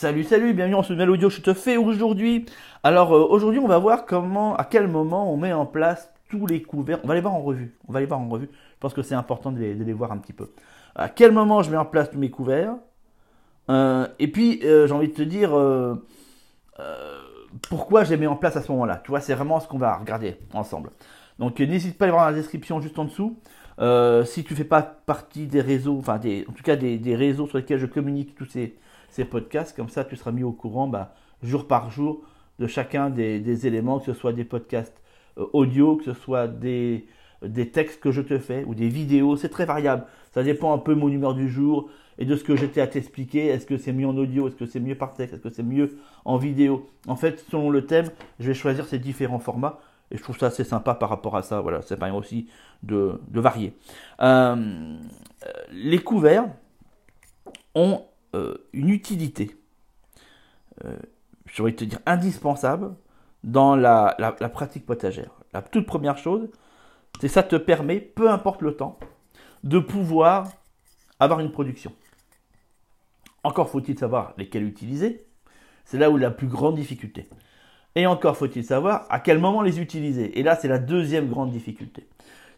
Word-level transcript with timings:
Salut, 0.00 0.24
salut, 0.24 0.54
bienvenue 0.54 0.76
dans 0.76 0.82
ce 0.82 0.94
nouvel 0.94 1.10
audio 1.10 1.28
je 1.28 1.42
te 1.42 1.52
fais 1.52 1.76
aujourd'hui. 1.76 2.46
Alors 2.82 3.14
euh, 3.14 3.20
aujourd'hui, 3.28 3.60
on 3.60 3.68
va 3.68 3.76
voir 3.76 4.06
comment, 4.06 4.56
à 4.56 4.64
quel 4.64 4.88
moment 4.88 5.30
on 5.30 5.36
met 5.36 5.52
en 5.52 5.66
place 5.66 6.10
tous 6.30 6.46
les 6.46 6.62
couverts. 6.62 7.00
On 7.04 7.06
va 7.06 7.14
les 7.14 7.20
voir 7.20 7.34
en 7.34 7.42
revue. 7.42 7.76
On 7.86 7.92
va 7.92 8.00
les 8.00 8.06
voir 8.06 8.18
en 8.18 8.26
revue. 8.26 8.48
Je 8.50 8.78
pense 8.80 8.94
que 8.94 9.02
c'est 9.02 9.14
important 9.14 9.52
de 9.52 9.60
les, 9.60 9.92
voir 9.92 10.10
un 10.10 10.16
petit 10.16 10.32
peu. 10.32 10.52
À 10.94 11.10
quel 11.10 11.32
moment 11.32 11.62
je 11.62 11.70
mets 11.70 11.76
en 11.76 11.84
place 11.84 12.10
tous 12.10 12.16
mes 12.16 12.30
couverts 12.30 12.76
euh, 13.68 14.06
Et 14.18 14.28
puis, 14.28 14.60
euh, 14.64 14.86
j'ai 14.86 14.94
envie 14.94 15.08
de 15.08 15.12
te 15.12 15.20
dire 15.20 15.50
pourquoi 17.68 18.04
je 18.04 18.08
les 18.08 18.16
mets 18.16 18.26
en 18.26 18.36
place 18.36 18.56
à 18.56 18.62
ce 18.62 18.72
moment-là. 18.72 19.02
Tu 19.04 19.10
vois, 19.10 19.20
c'est 19.20 19.34
vraiment 19.34 19.60
ce 19.60 19.68
qu'on 19.68 19.76
va 19.76 19.98
regarder 19.98 20.38
ensemble. 20.54 20.92
Donc 21.38 21.60
n'hésite 21.60 21.98
pas 21.98 22.04
à 22.04 22.08
aller 22.08 22.12
voir 22.12 22.24
dans 22.24 22.30
la 22.30 22.36
description 22.36 22.80
juste 22.80 22.98
en 22.98 23.04
dessous. 23.04 23.36
si 24.24 24.44
tu 24.44 24.54
fais 24.54 24.64
pas 24.64 24.80
partie 24.80 25.46
des 25.46 25.60
réseaux, 25.60 25.98
enfin 25.98 26.14
en 26.16 26.52
tout 26.52 26.62
cas 26.64 26.76
des 26.76 27.16
réseaux 27.16 27.46
sur 27.46 27.58
lesquels 27.58 27.78
je 27.78 27.84
communique 27.84 28.34
tous 28.34 28.46
ces 28.46 28.78
ces 29.10 29.24
podcasts. 29.24 29.76
Comme 29.76 29.88
ça, 29.88 30.04
tu 30.04 30.16
seras 30.16 30.32
mis 30.32 30.42
au 30.42 30.52
courant 30.52 30.88
bah, 30.88 31.14
jour 31.42 31.66
par 31.66 31.90
jour 31.90 32.22
de 32.58 32.66
chacun 32.66 33.10
des, 33.10 33.66
éléments, 33.66 33.98
que 33.98 34.06
ce 34.06 34.12
soit 34.12 34.32
des 34.32 34.44
podcasts 34.44 35.00
euh, 35.38 35.46
audio, 35.52 35.96
que 35.96 36.04
ce 36.04 36.14
soit 36.14 36.46
des, 36.46 37.06
des 37.42 37.70
textes 37.70 38.00
que 38.00 38.10
je 38.10 38.20
te 38.20 38.38
fais 38.38 38.64
ou 38.64 38.74
des 38.74 38.88
vidéos. 38.88 39.36
C'est 39.36 39.48
très 39.48 39.64
variable. 39.64 40.04
Ça 40.32 40.42
dépend 40.42 40.72
un 40.72 40.78
peu 40.78 40.94
de 40.94 41.00
mon 41.00 41.08
humeur 41.08 41.34
du 41.34 41.48
jour 41.48 41.90
et 42.18 42.24
de 42.24 42.36
ce 42.36 42.44
que 42.44 42.54
j'étais 42.54 42.80
à 42.80 42.86
t'expliquer. 42.86 43.46
Est-ce 43.46 43.66
que 43.66 43.78
c'est 43.78 43.92
mieux 43.92 44.06
en 44.06 44.16
audio? 44.16 44.46
Est-ce 44.46 44.56
que 44.56 44.66
c'est 44.66 44.80
mieux 44.80 44.94
par 44.94 45.14
texte? 45.14 45.34
Est-ce 45.34 45.42
que 45.42 45.50
c'est 45.50 45.62
mieux 45.62 45.98
en 46.24 46.36
vidéo? 46.36 46.86
En 47.08 47.16
fait, 47.16 47.44
selon 47.50 47.70
le 47.70 47.86
thème, 47.86 48.10
je 48.38 48.46
vais 48.48 48.54
choisir 48.54 48.86
ces 48.86 48.98
différents 48.98 49.38
formats. 49.38 49.80
Et 50.10 50.16
je 50.16 50.22
trouve 50.22 50.38
ça 50.38 50.46
assez 50.46 50.64
sympa 50.64 50.94
par 50.94 51.08
rapport 51.08 51.36
à 51.36 51.42
ça. 51.42 51.60
Voilà, 51.60 51.82
ça 51.82 51.96
permet 51.96 52.16
aussi 52.16 52.48
de, 52.82 53.20
de 53.28 53.40
varier. 53.40 53.72
Euh, 54.20 54.96
les 55.72 55.98
couverts 55.98 56.48
ont 57.74 58.02
euh, 58.34 58.54
une 58.72 58.90
utilité, 58.90 59.56
euh, 60.84 60.96
je 61.46 61.62
te 61.62 61.84
dire 61.84 61.98
indispensable, 62.06 62.94
dans 63.42 63.74
la, 63.74 64.14
pratique 64.52 64.86
potagère. 64.86 65.30
La 65.52 65.62
toute 65.62 65.86
première 65.86 66.18
chose, 66.18 66.48
c'est 67.20 67.28
ça 67.28 67.42
te 67.42 67.56
permet, 67.56 68.00
peu 68.00 68.30
importe 68.30 68.62
le 68.62 68.76
temps, 68.76 68.98
de 69.64 69.78
pouvoir 69.78 70.48
avoir 71.18 71.40
une 71.40 71.50
production. 71.50 71.92
Encore 73.42 73.70
faut-il 73.70 73.98
savoir 73.98 74.34
lesquels 74.36 74.64
utiliser. 74.64 75.26
C'est 75.84 75.98
là 75.98 76.10
où 76.10 76.16
la 76.16 76.30
plus 76.30 76.46
grande 76.46 76.76
difficulté. 76.76 77.28
Et 77.94 78.06
encore 78.06 78.36
faut-il 78.36 78.64
savoir 78.64 79.06
à 79.10 79.18
quel 79.18 79.38
moment 79.38 79.62
les 79.62 79.80
utiliser. 79.80 80.38
Et 80.38 80.42
là, 80.42 80.54
c'est 80.54 80.68
la 80.68 80.78
deuxième 80.78 81.28
grande 81.28 81.50
difficulté. 81.50 82.06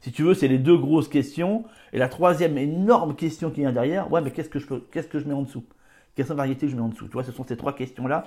Si 0.03 0.11
tu 0.11 0.25
veux, 0.25 0.35
c'est 0.35 0.49
les 0.49 0.59
deux 0.59 0.77
grosses 0.77 1.09
questions. 1.09 1.65
Et 1.93 1.99
la 1.99 2.09
troisième 2.09 2.59
énorme 2.59 3.15
question 3.15 3.51
qui 3.51 3.61
vient 3.61 3.73
derrière, 3.73 4.11
ouais, 4.13 4.21
mais 4.21 4.33
qu'est-ce 4.33 4.49
que 4.49 4.59
je, 4.59 5.25
mets 5.25 5.35
en 5.35 5.43
dessous? 5.43 5.65
Quelles 6.15 6.27
sont 6.27 6.35
les 6.35 6.39
variétés 6.39 6.67
que 6.67 6.73
je 6.73 6.77
mets 6.77 6.83
en 6.83 6.89
dessous? 6.89 7.07
Tu 7.07 7.13
vois, 7.13 7.25
ce 7.25 7.33
sont 7.33 7.47
ces 7.47 7.57
trois 7.57 7.73
questions-là 7.75 8.25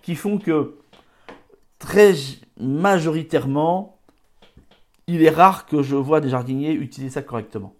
qui 0.00 0.14
font 0.14 0.38
que 0.38 0.76
très 1.78 2.14
majoritairement, 2.58 3.98
il 5.06 5.22
est 5.22 5.30
rare 5.30 5.66
que 5.66 5.82
je 5.82 5.96
vois 5.96 6.20
des 6.20 6.30
jardiniers 6.30 6.72
utiliser 6.72 7.12
ça 7.12 7.22
correctement. 7.22 7.74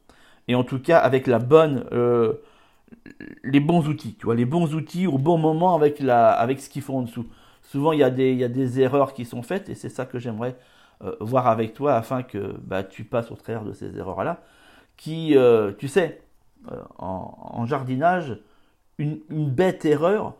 Et 0.46 0.54
en 0.54 0.64
tout 0.64 0.78
cas, 0.78 0.98
avec 0.98 1.26
la 1.26 1.38
bonne, 1.38 1.86
euh, 1.92 2.34
les 3.44 3.60
bons 3.60 3.88
outils, 3.88 4.14
tu 4.14 4.26
vois, 4.26 4.34
les 4.34 4.44
bons 4.44 4.74
outils 4.74 5.06
au 5.06 5.16
bon 5.16 5.38
moment 5.38 5.74
avec, 5.74 6.00
la, 6.00 6.30
avec 6.30 6.60
ce 6.60 6.68
qu'ils 6.68 6.82
font 6.82 6.98
en 6.98 7.02
dessous. 7.02 7.26
Souvent, 7.62 7.92
il 7.92 8.00
y 8.00 8.04
a 8.04 8.10
des 8.10 8.80
erreurs 8.80 9.14
qui 9.14 9.24
sont 9.24 9.42
faites 9.42 9.68
et 9.70 9.74
c'est 9.74 9.90
ça 9.90 10.04
que 10.04 10.18
j'aimerais 10.18 10.56
euh, 11.04 11.14
voir 11.20 11.46
avec 11.46 11.74
toi 11.74 11.94
afin 11.94 12.24
que 12.24 12.56
bah, 12.60 12.82
tu 12.82 13.04
passes 13.04 13.30
au 13.30 13.36
travers 13.36 13.62
de 13.62 13.72
ces 13.72 13.96
erreurs-là, 13.96 14.40
qui, 14.96 15.36
euh, 15.36 15.70
tu 15.78 15.86
sais, 15.86 16.20
euh, 16.72 16.76
en, 16.98 17.64
jardinage, 17.66 18.36
une, 18.98 19.20
bête 19.28 19.84
erreur 19.84 20.34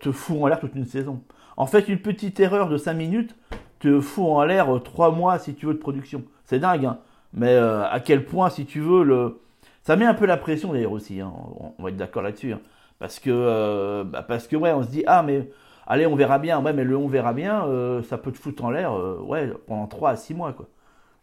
te 0.00 0.10
fout 0.10 0.36
en 0.42 0.48
l'air 0.48 0.60
toute 0.60 0.74
une 0.74 0.84
saison. 0.84 1.22
En 1.56 1.66
fait, 1.66 1.88
une 1.88 2.00
petite 2.00 2.40
erreur 2.40 2.68
de 2.68 2.76
5 2.76 2.92
minutes 2.92 3.36
te 3.78 4.00
fout 4.00 4.26
en 4.26 4.44
l'air 4.44 4.82
3 4.82 5.12
mois 5.12 5.38
si 5.38 5.54
tu 5.54 5.66
veux 5.66 5.74
de 5.74 5.78
production. 5.78 6.24
C'est 6.44 6.58
dingue, 6.58 6.84
hein 6.84 6.98
mais 7.32 7.54
à 7.56 8.00
quel 8.04 8.24
point, 8.24 8.50
si 8.50 8.66
tu 8.66 8.80
veux, 8.80 9.04
le... 9.04 9.40
ça 9.82 9.94
met 9.96 10.04
un 10.04 10.14
peu 10.14 10.26
la 10.26 10.36
pression 10.36 10.72
d'ailleurs 10.72 10.92
aussi, 10.92 11.20
hein. 11.20 11.32
on, 11.78 11.82
va 11.82 11.90
être 11.90 11.96
d'accord 11.96 12.22
là-dessus. 12.22 12.52
Hein. 12.52 12.60
parce 12.98 13.20
que, 13.20 14.02
bah, 14.02 14.22
parce 14.22 14.48
que 14.48 14.56
ouais, 14.56 14.72
on 14.72 14.82
se 14.82 14.88
dit, 14.88 15.04
ah 15.06 15.22
mais 15.22 15.48
allez, 15.90 16.06
on 16.06 16.16
verra 16.16 16.38
bien. 16.38 16.62
Ouais, 16.62 16.72
mais 16.72 16.84
le 16.84 16.96
on 16.96 17.08
verra 17.08 17.32
bien, 17.34 17.66
euh, 17.66 18.02
ça 18.04 18.16
peut 18.18 18.32
te 18.32 18.38
foutre 18.38 18.64
en 18.64 18.70
l'air, 18.70 18.92
euh, 18.92 19.18
ouais, 19.20 19.52
pendant 19.66 19.86
3 19.86 20.10
à 20.10 20.16
6 20.16 20.34
mois, 20.34 20.52
quoi. 20.52 20.66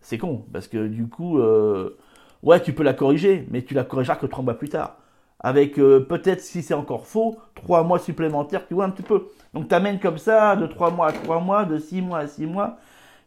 C'est 0.02 0.18
con, 0.18 0.46
parce 0.54 0.68
que 0.68 0.88
du 0.88 1.08
coup, 1.08 1.40
euh, 1.40 1.98
ouais, 2.44 2.62
tu 2.62 2.74
peux 2.74 2.84
la 2.84 2.94
corriger, 2.94 3.48
mais 3.50 3.64
tu 3.64 3.74
la 3.74 3.84
corrigeras 3.84 4.18
que 4.18 4.26
3 4.28 4.44
mois 4.44 4.54
plus 4.56 4.70
tard. 4.70 4.98
Avec 5.40 5.76
peut-être, 5.76 6.42
si 6.42 6.64
c'est 6.64 6.74
encore 6.74 7.06
faux, 7.08 7.38
3 7.56 7.84
mois 7.84 8.00
supplémentaires, 8.00 8.68
tu 8.68 8.74
vois, 8.74 8.86
un 8.86 8.90
petit 8.90 9.04
peu. 9.04 9.28
Donc, 9.54 9.68
tu 9.70 9.76
amènes 9.76 10.00
comme 10.00 10.18
ça, 10.18 10.56
de 10.56 10.68
3 10.68 10.92
mois 10.92 11.08
à 11.10 11.12
3 11.14 11.40
mois, 11.40 11.66
de 11.66 11.78
6 11.78 12.02
mois 12.02 12.20
à 12.20 12.28
6 12.28 12.46
mois, 12.48 12.78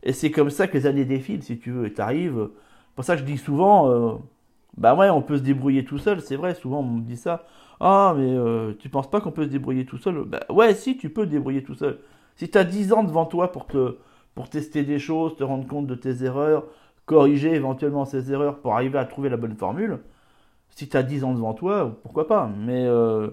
et 0.03 0.13
c'est 0.13 0.31
comme 0.31 0.51
ça 0.51 0.67
que 0.69 0.77
les 0.79 0.87
années 0.87 1.05
défilent, 1.05 1.43
si 1.43 1.59
tu 1.59 1.71
veux, 1.73 1.87
et 1.87 1.93
t'arrives. 1.93 2.49
Pour 2.97 3.05
ça, 3.05 3.17
je 3.17 3.25
dis 3.25 3.39
souvent, 3.39 4.21
bah 4.77 4.95
ouais, 4.95 5.11
on 5.11 5.23
peut 5.23 5.37
se 5.39 5.43
débrouiller 5.43 5.85
tout 5.85 5.99
seul, 5.99 6.21
c'est 6.21 6.37
vrai, 6.37 6.55
souvent 6.55 6.81
on 6.81 6.85
me 6.85 7.03
dit 7.03 7.17
ça. 7.17 7.45
Ah, 7.81 8.15
mais 8.17 8.31
euh, 8.31 8.75
tu 8.79 8.89
penses 8.91 9.09
pas 9.11 9.21
qu'on 9.21 9.33
peut 9.33 9.45
se 9.45 9.49
débrouiller 9.49 9.87
tout 9.87 9.97
seul? 9.99 10.25
Bah, 10.25 10.41
Ouais, 10.51 10.75
si, 10.75 10.97
tu 10.99 11.09
peux 11.11 11.25
te 11.27 11.31
débrouiller 11.31 11.63
tout 11.63 11.75
seul. 11.75 11.99
Si 12.37 12.51
tu 12.51 12.59
as 12.59 12.65
10 12.65 12.93
ans 12.93 13.03
devant 13.05 13.25
toi 13.27 13.53
pour, 13.53 13.67
te, 13.67 13.97
pour 14.35 14.51
tester 14.51 14.83
des 14.85 14.99
choses, 14.99 15.37
te 15.37 15.45
rendre 15.45 15.67
compte 15.67 15.87
de 15.87 15.95
tes 15.95 16.25
erreurs, 16.25 16.65
corriger 17.07 17.55
éventuellement 17.55 18.05
ces 18.05 18.33
erreurs 18.33 18.59
pour 18.61 18.75
arriver 18.75 18.99
à 18.99 19.05
trouver 19.07 19.31
la 19.31 19.37
bonne 19.39 19.57
formule, 19.57 20.01
si 20.71 20.89
tu 20.89 20.97
as 20.97 21.03
10 21.03 21.25
ans 21.25 21.33
devant 21.35 21.55
toi, 21.55 21.99
pourquoi 22.03 22.27
pas? 22.29 22.51
Mais, 22.59 22.85
euh, 22.87 23.31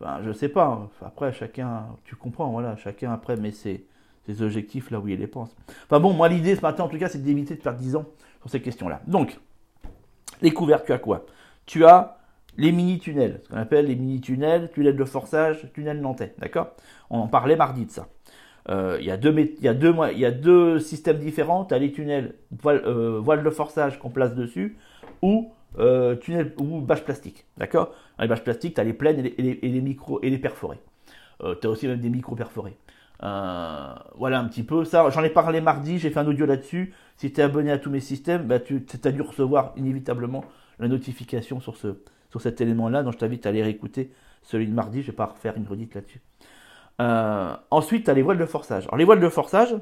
enfin, 0.00 0.20
je 0.24 0.32
sais 0.32 0.48
pas. 0.48 0.90
Après, 1.04 1.32
chacun, 1.32 1.86
tu 2.04 2.16
comprends, 2.16 2.50
voilà, 2.50 2.76
chacun 2.76 3.12
après 3.12 3.36
met 3.36 3.52
ses, 3.52 3.86
ses 4.26 4.42
objectifs 4.42 4.90
là 4.90 5.00
où 5.00 5.08
il 5.08 5.18
les 5.18 5.26
pense. 5.26 5.54
Enfin 5.86 6.00
bon, 6.00 6.12
moi, 6.12 6.28
l'idée 6.28 6.56
ce 6.56 6.60
matin, 6.62 6.84
en 6.84 6.88
tout 6.88 6.98
cas, 6.98 7.08
c'est 7.08 7.22
d'éviter 7.22 7.54
de 7.54 7.60
perdre 7.60 7.78
10 7.78 7.96
ans 7.96 8.06
sur 8.40 8.50
ces 8.50 8.60
questions-là. 8.60 9.00
Donc, 9.06 9.38
les 10.42 10.50
couverts, 10.50 10.84
tu 10.84 10.92
as 10.92 10.98
quoi? 10.98 11.24
Tu 11.66 11.84
as 11.84 12.18
les 12.58 12.72
mini-tunnels, 12.72 13.40
ce 13.42 13.48
qu'on 13.48 13.56
appelle 13.56 13.86
les 13.86 13.96
mini-tunnels, 13.96 14.70
tunnels 14.72 14.96
de 14.96 15.04
forçage, 15.04 15.66
tunnels 15.72 16.00
nantais, 16.00 16.34
d'accord? 16.38 16.72
On 17.08 17.18
en 17.20 17.28
parlait 17.28 17.56
mardi 17.56 17.86
de 17.86 17.90
ça. 17.90 18.08
Euh, 18.68 18.98
il, 19.00 19.06
y 19.06 19.10
a 19.10 19.16
deux, 19.16 19.34
il, 19.38 19.64
y 19.64 20.24
a 20.26 20.30
deux, 20.30 20.78
systèmes 20.78 21.18
différents, 21.18 21.64
tu 21.64 21.74
as 21.74 21.78
les 21.78 21.90
tunnels 21.90 22.34
voile, 22.50 22.82
euh, 22.84 23.18
voile 23.18 23.42
de 23.42 23.50
forçage 23.50 23.98
qu'on 23.98 24.10
place 24.10 24.34
dessus, 24.34 24.76
ou 25.22 25.52
euh, 25.78 26.14
tunnels 26.16 26.52
ou 26.58 26.80
bâches 26.80 27.04
plastiques, 27.04 27.46
d'accord? 27.56 27.94
Les 28.20 28.28
bâches 28.28 28.44
plastiques, 28.44 28.74
tu 28.74 28.80
as 28.80 28.84
les 28.84 28.92
pleines 28.92 29.18
et 29.18 29.22
les, 29.22 29.34
et 29.38 29.68
les, 29.68 29.98
et 30.22 30.30
les 30.30 30.38
perforés. 30.38 30.80
tu 31.40 31.66
as 31.66 31.70
aussi 31.70 31.88
même 31.88 32.00
des 32.00 32.10
micros 32.10 32.36
perforés. 33.22 34.14
voilà 34.16 34.40
un 34.40 34.44
petit 34.44 34.62
peu 34.62 34.84
ça. 34.84 35.08
J'en 35.10 35.22
ai 35.22 35.30
parlé 35.30 35.60
mardi, 35.60 35.98
j'ai 35.98 36.10
fait 36.10 36.20
un 36.20 36.26
audio 36.26 36.46
là-dessus. 36.46 36.94
Si 37.16 37.32
tu 37.32 37.40
es 37.40 37.44
abonné 37.44 37.70
à 37.70 37.78
tous 37.78 37.90
mes 37.90 38.00
systèmes, 38.00 38.42
bah, 38.42 38.60
tu 38.60 38.84
as 39.04 39.12
dû 39.12 39.22
recevoir 39.22 39.72
inévitablement 39.76 40.44
la 40.78 40.88
notification 40.88 41.60
sur 41.60 41.76
ce, 41.76 41.96
sur 42.30 42.40
cet 42.40 42.60
élément-là, 42.60 43.02
donc 43.02 43.12
je 43.12 43.18
t'invite 43.18 43.46
à 43.46 43.50
aller 43.50 43.62
réécouter 43.62 44.10
celui 44.42 44.66
de 44.66 44.72
mardi, 44.72 45.02
je 45.02 45.08
vais 45.08 45.16
pas 45.16 45.26
refaire 45.26 45.56
une 45.56 45.66
redite 45.66 45.94
là-dessus. 45.94 46.20
Euh, 47.00 47.54
ensuite, 47.70 48.04
tu 48.04 48.10
as 48.10 48.14
les 48.14 48.22
voiles 48.22 48.38
de 48.38 48.46
forçage. 48.46 48.84
Alors 48.86 48.96
les 48.96 49.04
voiles 49.04 49.20
de 49.20 49.28
forçage, 49.28 49.74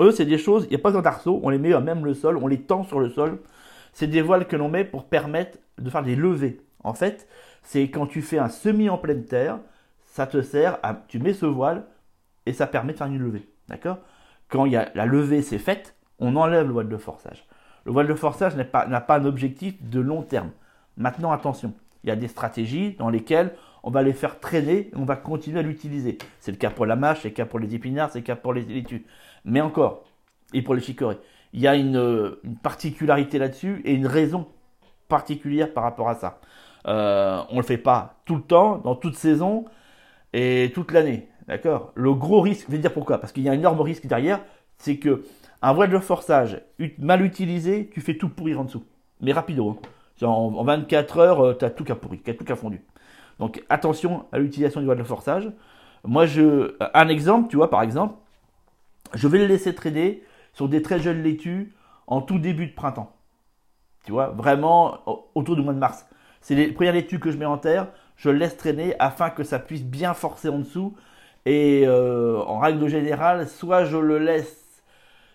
eux, 0.00 0.10
c'est 0.10 0.26
des 0.26 0.38
choses, 0.38 0.64
il 0.64 0.70
n'y 0.70 0.76
a 0.76 0.78
pas 0.78 0.90
besoin 0.90 1.02
d'arceau, 1.02 1.40
on 1.42 1.48
les 1.48 1.58
met 1.58 1.72
à 1.72 1.80
même 1.80 2.04
le 2.04 2.14
sol, 2.14 2.36
on 2.36 2.46
les 2.46 2.60
tend 2.60 2.84
sur 2.84 3.00
le 3.00 3.08
sol. 3.08 3.38
C'est 3.92 4.08
des 4.08 4.22
voiles 4.22 4.46
que 4.46 4.56
l'on 4.56 4.68
met 4.68 4.84
pour 4.84 5.04
permettre 5.04 5.58
de 5.78 5.88
faire 5.88 6.02
des 6.02 6.16
levées. 6.16 6.60
En 6.82 6.94
fait, 6.94 7.28
c'est 7.62 7.88
quand 7.90 8.06
tu 8.06 8.22
fais 8.22 8.38
un 8.38 8.48
semi 8.48 8.88
en 8.88 8.98
pleine 8.98 9.24
terre, 9.24 9.58
ça 10.02 10.26
te 10.26 10.42
sert 10.42 10.78
à, 10.82 10.94
tu 11.08 11.18
mets 11.18 11.32
ce 11.32 11.46
voile 11.46 11.84
et 12.46 12.52
ça 12.52 12.66
permet 12.66 12.92
de 12.92 12.98
faire 12.98 13.06
une 13.06 13.18
levée. 13.18 13.48
D'accord? 13.68 13.98
Quand 14.48 14.66
y 14.66 14.76
a, 14.76 14.90
la 14.94 15.06
levée 15.06 15.42
c'est 15.42 15.58
faite, 15.58 15.96
on 16.18 16.36
enlève 16.36 16.66
le 16.66 16.72
voile 16.72 16.88
de 16.88 16.96
forçage. 16.96 17.46
Le 17.84 17.92
voile 17.92 18.06
de 18.06 18.14
forçage 18.14 18.56
n'a 18.56 18.64
pas, 18.64 18.86
pas 19.00 19.18
un 19.18 19.24
objectif 19.24 19.82
de 19.82 20.00
long 20.00 20.22
terme. 20.22 20.50
Maintenant, 20.96 21.32
attention, 21.32 21.74
il 22.02 22.08
y 22.08 22.10
a 22.10 22.16
des 22.16 22.28
stratégies 22.28 22.92
dans 22.98 23.10
lesquelles 23.10 23.54
on 23.82 23.90
va 23.90 24.02
les 24.02 24.12
faire 24.12 24.40
traîner 24.40 24.88
et 24.88 24.96
on 24.96 25.04
va 25.04 25.16
continuer 25.16 25.58
à 25.58 25.62
l'utiliser. 25.62 26.18
C'est 26.40 26.52
le 26.52 26.56
cas 26.56 26.70
pour 26.70 26.86
la 26.86 26.96
mâche, 26.96 27.20
c'est 27.22 27.28
le 27.28 27.34
cas 27.34 27.44
pour 27.44 27.58
les 27.58 27.74
épinards, 27.74 28.10
c'est 28.10 28.20
le 28.20 28.24
cas 28.24 28.36
pour 28.36 28.54
les 28.54 28.62
laitues. 28.62 29.04
Mais 29.44 29.60
encore, 29.60 30.04
et 30.54 30.62
pour 30.62 30.74
les 30.74 30.80
chicorées, 30.80 31.18
il 31.52 31.60
y 31.60 31.68
a 31.68 31.74
une, 31.74 32.36
particularité 32.62 33.38
là-dessus 33.38 33.82
et 33.84 33.92
une 33.92 34.06
raison 34.06 34.48
particulière 35.08 35.72
par 35.72 35.84
rapport 35.84 36.08
à 36.08 36.14
ça. 36.14 36.40
Euh, 36.86 37.42
on 37.50 37.56
ne 37.56 37.60
le 37.60 37.66
fait 37.66 37.78
pas 37.78 38.16
tout 38.24 38.36
le 38.36 38.42
temps, 38.42 38.78
dans 38.78 38.94
toute 38.94 39.16
saison 39.16 39.64
et 40.32 40.72
toute 40.74 40.92
l'année. 40.92 41.28
D'accord? 41.48 41.92
Le 41.94 42.14
gros 42.14 42.40
risque, 42.40 42.66
je 42.66 42.72
vais 42.72 42.78
dire 42.78 42.92
pourquoi, 42.92 43.18
parce 43.18 43.32
qu'il 43.32 43.42
y 43.42 43.48
a 43.48 43.52
un 43.52 43.56
énorme 43.56 43.80
risque 43.80 44.06
derrière, 44.06 44.40
c'est 44.78 44.96
que 44.96 45.24
un 45.62 45.72
voile 45.72 45.90
de 45.90 45.98
forçage 45.98 46.60
mal 46.98 47.24
utilisé, 47.24 47.90
tu 47.92 48.00
fais 48.00 48.16
tout 48.16 48.28
pourrir 48.28 48.60
en 48.60 48.64
dessous. 48.64 48.84
Mais 49.20 49.32
rapido. 49.32 49.70
Hein. 50.22 50.26
En, 50.26 50.62
24 50.62 51.18
heures, 51.18 51.40
euh, 51.40 51.54
tu 51.54 51.64
as 51.64 51.70
tout 51.70 51.84
qui 51.84 51.92
a 51.92 51.96
pourri, 51.96 52.18
tout 52.18 52.44
qui 52.44 52.52
a 52.52 52.56
fondu. 52.56 52.82
Donc 53.38 53.62
attention 53.68 54.26
à 54.32 54.38
l'utilisation 54.38 54.80
du 54.80 54.86
voile 54.86 54.98
de 54.98 55.04
forçage. 55.04 55.50
Moi, 56.04 56.26
je, 56.26 56.76
un 56.92 57.08
exemple, 57.08 57.48
tu 57.48 57.56
vois, 57.56 57.70
par 57.70 57.82
exemple, 57.82 58.14
je 59.14 59.26
vais 59.26 59.38
le 59.38 59.46
laisser 59.46 59.74
traîner 59.74 60.22
sur 60.52 60.68
des 60.68 60.82
très 60.82 61.00
jeunes 61.00 61.22
laitues 61.22 61.72
en 62.06 62.20
tout 62.20 62.38
début 62.38 62.66
de 62.66 62.74
printemps. 62.74 63.12
Tu 64.04 64.12
vois, 64.12 64.28
vraiment 64.28 64.98
autour 65.34 65.56
du 65.56 65.62
mois 65.62 65.72
de 65.72 65.78
mars. 65.78 66.06
C'est 66.40 66.54
les 66.54 66.72
premières 66.72 66.92
laitues 66.92 67.18
que 67.18 67.30
je 67.30 67.38
mets 67.38 67.46
en 67.46 67.56
terre. 67.56 67.88
je 68.16 68.28
le 68.28 68.36
laisse 68.36 68.56
traîner 68.56 68.94
afin 68.98 69.30
que 69.30 69.44
ça 69.44 69.58
puisse 69.58 69.82
bien 69.82 70.12
forcer 70.12 70.50
en 70.50 70.58
dessous. 70.58 70.94
Et 71.46 71.84
euh, 71.86 72.38
en 72.46 72.58
règle 72.58 72.88
générale, 72.88 73.48
soit 73.48 73.84
je 73.84 73.98
le 73.98 74.18
laisse, 74.18 74.82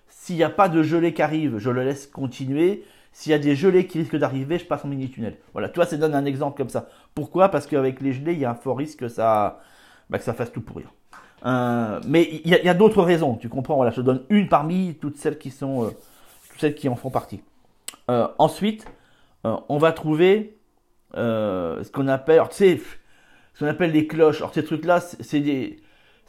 s'il 0.07 0.38
n'y 0.38 0.44
a 0.44 0.50
pas 0.50 0.67
de 0.67 0.81
gelée 0.81 1.13
qui 1.13 1.21
arrive, 1.21 1.57
je 1.59 1.69
le 1.69 1.83
laisse 1.83 2.07
continuer. 2.07 2.83
S'il 3.11 3.31
y 3.31 3.35
a 3.35 3.39
des 3.39 3.56
gelées 3.56 3.85
qui 3.85 4.00
risquent 4.00 4.17
d'arriver, 4.17 4.59
je 4.59 4.65
passe 4.65 4.85
en 4.85 4.88
mini-tunnel. 4.88 5.38
Voilà, 5.53 5.69
toi, 5.69 5.85
ça 5.85 5.97
donne 5.97 6.15
un 6.15 6.25
exemple 6.25 6.57
comme 6.57 6.69
ça. 6.69 6.88
Pourquoi? 7.13 7.50
Parce 7.50 7.67
qu'avec 7.67 8.01
les 8.01 8.13
gelées, 8.13 8.33
il 8.33 8.39
y 8.39 8.45
a 8.45 8.51
un 8.51 8.56
fort 8.56 8.77
risque 8.77 9.00
que 9.00 9.07
ça, 9.07 9.59
bah, 10.09 10.17
que 10.17 10.23
ça 10.23 10.33
fasse 10.33 10.51
tout 10.51 10.61
pourrir. 10.61 10.91
Euh, 11.45 12.00
mais 12.07 12.41
il 12.44 12.50
y 12.50 12.69
a, 12.69 12.73
d'autres 12.73 13.03
raisons, 13.03 13.35
tu 13.35 13.50
comprends? 13.50 13.75
Voilà, 13.75 13.91
je 13.91 14.01
donne 14.01 14.23
une 14.29 14.47
parmi 14.47 14.95
toutes 15.00 15.17
celles 15.17 15.38
qui 15.38 15.51
sont, 15.51 15.85
euh, 15.85 15.89
toutes 16.50 16.59
celles 16.59 16.75
qui 16.75 16.89
en 16.89 16.95
font 16.95 17.09
partie. 17.09 17.41
Ensuite, 18.39 18.88
on 19.44 19.77
va 19.77 19.91
trouver 19.91 20.57
ce 21.13 21.91
qu'on 21.91 22.07
appelle, 22.07 22.41
tu 22.50 22.81
ce 23.53 23.59
qu'on 23.59 23.67
appelle 23.67 23.91
les 23.91 24.07
cloches. 24.07 24.38
Alors 24.38 24.51
ces 24.51 24.63
trucs-là, 24.63 25.00
c'est 25.00 25.41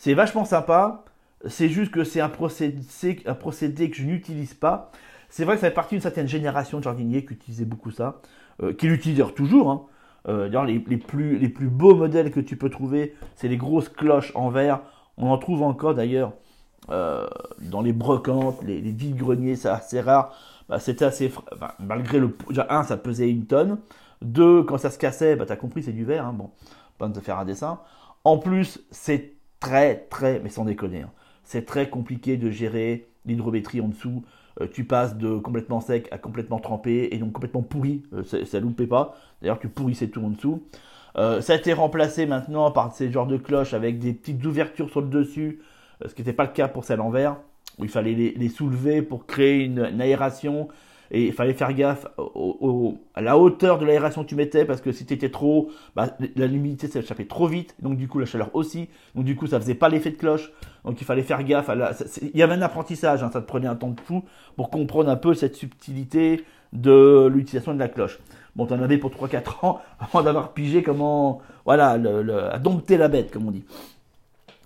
c'est 0.00 0.14
vachement 0.14 0.44
sympa. 0.44 1.05
C'est 1.47 1.69
juste 1.69 1.91
que 1.91 2.05
c'est 2.05 2.20
un 2.20 2.29
procédé, 2.29 3.91
que 3.91 3.97
je 3.97 4.05
n'utilise 4.05 4.55
pas. 4.55 4.91
C'est 5.31 5.44
vrai 5.44 5.55
que 5.55 5.61
ça 5.61 5.69
fait 5.69 5.75
partie 5.75 5.94
d'une 5.94 6.02
certaine 6.02 6.29
génération 6.29 6.79
de 6.79 6.82
jardiniers 6.82 7.25
qui 7.25 7.35
utilisaient 7.35 7.64
beaucoup 7.64 7.91
ça, 7.91 8.20
qui 8.76 8.88
l'utilisent 8.88 9.25
toujours. 9.35 9.70
Hein. 9.70 9.87
D'ailleurs, 10.26 10.67
les, 10.67 10.79
plus, 10.79 11.49
beaux 11.69 11.94
modèles 11.94 12.31
que 12.31 12.41
tu 12.41 12.56
peux 12.56 12.69
trouver, 12.69 13.14
c'est 13.37 13.49
les 13.49 13.56
grosses 13.56 13.88
cloches 13.88 14.32
en 14.35 14.50
verre 14.50 14.81
on 15.20 15.31
en 15.31 15.38
trouve 15.38 15.62
encore 15.62 15.94
d'ailleurs 15.94 16.32
euh, 16.88 17.29
dans 17.61 17.82
les 17.82 17.93
brocantes, 17.93 18.62
les, 18.64 18.81
les 18.81 18.91
vides-greniers, 18.91 19.55
c'est 19.55 19.69
assez 19.69 20.00
rare. 20.00 20.35
Bah, 20.69 20.79
c'était 20.81 21.05
assez. 21.05 21.32
malgré 21.79 22.19
le. 22.19 22.37
Déjà, 22.49 22.67
un, 22.70 22.82
ça 22.82 22.96
pesait 22.96 23.31
une 23.31 23.46
tonne. 23.46 23.79
Deux, 24.23 24.62
quand 24.64 24.79
ça 24.79 24.91
se 24.91 24.99
cassait, 24.99 25.37
bah, 25.37 25.44
t'as 25.46 25.56
compris, 25.56 25.82
c'est 25.82 25.93
du 25.93 26.05
verre. 26.05 26.26
Hein, 26.26 26.32
bon, 26.32 26.50
pas 26.99 27.08
de 27.08 27.20
faire 27.20 27.38
un 27.38 27.44
dessin. 27.44 27.81
En 28.25 28.38
plus, 28.38 28.81
c'est 28.91 29.35
très, 29.61 30.07
très. 30.11 30.41
Mais 30.41 30.51
sans 30.51 30.65
déconner. 30.65 31.03
Hein, 31.03 31.11
c'est 31.45 31.65
très 31.65 31.89
compliqué 31.89 32.37
de 32.37 32.51
gérer 32.51 33.09
l'hydrométrie 33.27 33.81
en 33.81 33.89
dessous. 33.89 34.25
Euh, 34.61 34.67
tu 34.73 34.85
passes 34.85 35.17
de 35.17 35.39
complètement 35.39 35.81
sec 35.81 36.09
à 36.11 36.19
complètement 36.19 36.59
trempé 36.59 37.09
et 37.12 37.19
donc 37.19 37.33
complètement 37.33 37.62
pourri. 37.62 38.03
Euh, 38.12 38.25
ça 38.25 38.59
ne 38.59 38.65
loupait 38.65 38.87
pas. 38.87 39.17
D'ailleurs, 39.41 39.59
tu 39.59 39.69
pourrissais 39.69 40.09
tout 40.09 40.25
en 40.25 40.31
dessous. 40.31 40.62
Euh, 41.17 41.41
ça 41.41 41.55
a 41.55 41.57
été 41.57 41.73
remplacé 41.73 42.27
maintenant 42.27 42.71
par 42.71 42.93
ces 42.93 43.11
genres 43.11 43.27
de 43.27 43.37
cloches 43.37 43.75
avec 43.75 43.99
des 43.99 44.12
petites 44.12 44.45
ouvertures 44.45 44.91
sur 44.91 45.01
le 45.01 45.09
dessus, 45.09 45.61
euh, 46.05 46.09
ce 46.09 46.15
qui 46.15 46.23
n'était 46.23 46.33
pas 46.33 46.45
le 46.45 46.53
cas 46.53 46.69
pour 46.69 46.85
celles 46.85 47.01
en 47.01 47.11
verre, 47.11 47.37
où 47.79 47.85
il 47.85 47.91
fallait 47.91 48.15
les, 48.15 48.49
soulever 48.49 49.03
pour 49.03 49.27
créer 49.27 49.65
une, 49.65 50.01
aération. 50.01 50.69
Et 51.11 51.27
il 51.27 51.33
fallait 51.33 51.55
faire 51.55 51.73
gaffe 51.73 52.07
à 53.15 53.21
la 53.21 53.39
hauteur 53.39 53.79
de 53.79 53.85
l'aération 53.85 54.23
que 54.23 54.29
tu 54.29 54.37
mettais, 54.37 54.65
parce 54.65 54.81
que 54.81 54.93
si 54.93 55.07
tu 55.07 55.15
étais 55.15 55.31
trop 55.31 55.71
bah, 55.97 56.17
la 56.37 56.47
l'humidité 56.47 56.87
s'échappait 56.87 57.25
trop 57.25 57.49
vite, 57.49 57.75
donc 57.81 57.97
du 57.97 58.07
coup 58.07 58.19
la 58.19 58.27
chaleur 58.27 58.51
aussi, 58.55 58.89
donc 59.15 59.25
du 59.25 59.35
coup 59.35 59.47
ça 59.47 59.59
faisait 59.61 59.75
pas 59.75 59.89
l'effet 59.89 60.11
de 60.11 60.17
cloche, 60.17 60.53
donc 60.85 61.01
il 61.01 61.05
fallait 61.05 61.23
faire 61.23 61.43
gaffe. 61.43 61.69
À 61.69 61.75
la, 61.75 61.93
il 62.23 62.37
y 62.37 62.43
avait 62.43 62.55
un 62.55 62.62
apprentissage, 62.62 63.23
hein, 63.23 63.31
ça 63.33 63.41
te 63.41 63.47
prenait 63.47 63.67
un 63.67 63.77
temps 63.77 63.91
de 63.91 64.01
fou 64.01 64.25
pour 64.57 64.71
comprendre 64.71 65.11
un 65.11 65.17
peu 65.17 65.35
cette 65.35 65.57
subtilité 65.57 66.45
de 66.73 67.27
l'utilisation 67.27 67.75
de 67.75 67.79
la 67.79 67.89
cloche. 67.89 68.19
Bon, 68.56 68.67
t'en 68.67 68.81
avais 68.81 68.99
pour 68.99 69.11
3-4 69.11 69.67
ans 69.67 69.81
avant 70.01 70.23
d'avoir 70.23 70.53
pigé 70.53 70.83
comment, 70.83 71.41
voilà, 71.65 71.91
à 72.53 72.59
dompter 72.59 72.97
la 72.97 73.09
bête, 73.09 73.31
comme 73.31 73.49
on 73.49 73.51
dit. 73.51 73.65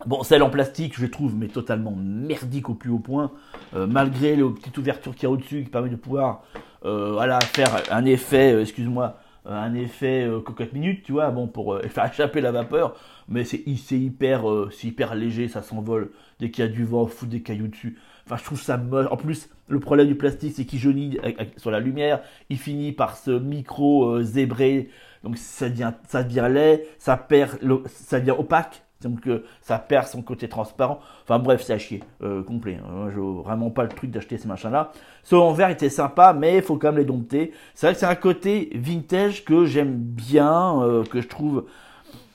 Bon, 0.07 0.23
celle 0.23 0.43
en 0.43 0.51
plastique, 0.51 0.99
je 0.99 1.07
trouve, 1.07 1.35
mais 1.35 1.49
totalement 1.49 1.93
merdique 1.97 2.69
au 2.69 2.75
plus 2.75 2.91
haut 2.91 2.99
point, 2.99 3.31
euh, 3.75 3.87
malgré 3.87 4.37
les 4.37 4.43
petites 4.43 4.77
ouvertures 4.77 5.15
qu'il 5.15 5.23
y 5.23 5.27
a 5.27 5.31
au-dessus 5.31 5.63
qui 5.65 5.71
permettent 5.71 5.93
de 5.93 5.97
pouvoir, 5.97 6.43
euh, 6.85 7.13
voilà, 7.13 7.41
faire 7.41 7.71
un 7.91 8.05
effet, 8.05 8.53
euh, 8.53 8.63
excuse-moi, 8.63 9.17
un 9.47 9.75
effet 9.75 10.29
cocotte 10.45 10.73
minute, 10.73 11.05
tu 11.05 11.13
vois, 11.13 11.31
bon, 11.31 11.47
pour 11.47 11.79
faire 11.89 12.07
échapper 12.11 12.41
la 12.41 12.51
vapeur, 12.51 12.97
mais 13.29 13.45
c'est 13.45 13.63
hyper, 13.67 14.45
hyper 14.83 15.15
léger, 15.15 15.49
ça 15.49 15.63
s'envole 15.63 16.11
dès 16.41 16.51
qu'il 16.51 16.65
y 16.65 16.69
a 16.69 16.71
du 16.71 16.85
vent, 16.85 17.07
fout 17.07 17.29
des 17.29 17.41
cailloux 17.41 17.69
dessus. 17.69 17.99
Enfin, 18.27 18.37
je 18.37 18.45
trouve 18.45 18.61
ça 18.61 18.77
moche. 18.79 19.07
En 19.11 19.17
plus, 19.17 19.49
le 19.69 19.81
problème 19.81 20.07
du 20.07 20.17
plastique, 20.17 20.55
c'est 20.57 20.65
qu'il 20.65 20.79
jaunit 20.79 21.19
sur 21.59 21.71
la 21.71 21.79
lumière. 21.79 22.23
Il 22.49 22.59
finit 22.59 22.93
par 22.93 23.19
se 23.19 23.31
micro 23.31 24.23
zébré. 24.23 24.89
Donc 25.25 25.37
ça 25.37 25.69
devient, 25.69 25.93
ça 26.09 26.23
devient 26.23 26.49
laid, 26.51 26.87
ça 26.99 27.19
perd, 27.19 27.59
ça 27.87 28.21
devient 28.21 28.35
opaque. 28.37 28.84
Donc 29.05 29.27
euh, 29.27 29.45
ça 29.61 29.79
perd 29.79 30.07
son 30.07 30.23
côté 30.23 30.49
transparent. 30.49 31.01
Enfin 31.23 31.39
bref, 31.39 31.63
c'est 31.63 31.75
à 31.75 31.79
chier, 31.79 32.03
euh, 32.23 32.43
complet. 32.43 32.79
Hein. 32.85 33.11
je 33.15 33.21
vraiment 33.21 33.71
pas 33.71 33.83
le 33.85 33.91
truc 33.91 34.11
d'acheter 34.11 34.39
ces 34.39 34.49
machins-là. 34.49 34.93
Ce 35.23 35.35
en 35.35 35.53
verre 35.53 35.71
était 35.71 35.91
sympa, 35.91 36.33
mais 36.33 36.57
il 36.57 36.63
faut 36.63 36.77
quand 36.77 36.89
même 36.89 36.99
les 36.99 37.05
dompter. 37.05 37.53
C'est 37.75 37.87
vrai 37.87 37.95
que 37.95 38.01
c'est 38.01 38.07
un 38.07 38.15
côté 38.15 38.71
vintage 38.75 39.45
que 39.45 39.65
j'aime 39.65 39.95
bien, 39.97 40.81
que 41.11 41.21
je 41.21 41.29
trouve 41.29 41.65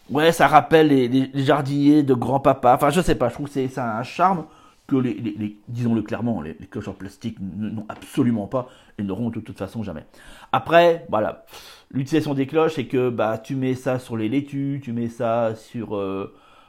Ouais, 0.10 0.32
ça 0.32 0.48
rappelle 0.48 0.88
les, 0.88 1.30
jardiniers 1.36 2.02
de 2.02 2.16
grand-papa. 2.16 2.74
Enfin, 2.74 2.90
je 2.90 3.00
sais 3.00 3.14
pas, 3.14 3.30
je 3.30 3.36
trouve 3.36 3.48
que 3.48 3.54
c'est 3.54 3.78
un 3.78 4.02
charme 4.02 4.46
que 4.88 4.96
les, 4.96 5.60
disons-le 5.68 6.02
clairement, 6.02 6.42
les, 6.42 6.56
cloches 6.56 6.88
en 6.88 6.94
plastique 6.94 7.38
n'ont 7.40 7.86
absolument 7.90 8.48
pas 8.48 8.68
et 8.98 9.04
n'auront 9.04 9.30
de 9.30 9.40
toute 9.40 9.58
façon 9.58 9.84
jamais. 9.84 10.06
Après, 10.52 11.06
voilà, 11.10 11.46
l'utilisation 11.92 12.34
des 12.34 12.48
cloches, 12.48 12.74
c'est 12.74 12.88
que 12.88 13.10
bah 13.10 13.38
tu 13.38 13.56
mets 13.56 13.76
ça 13.76 14.00
sur 14.00 14.18
les 14.18 14.30
laitues, 14.30 14.82
tu 14.84 14.94
mets 14.94 15.10
ça 15.10 15.54
sur, 15.56 15.96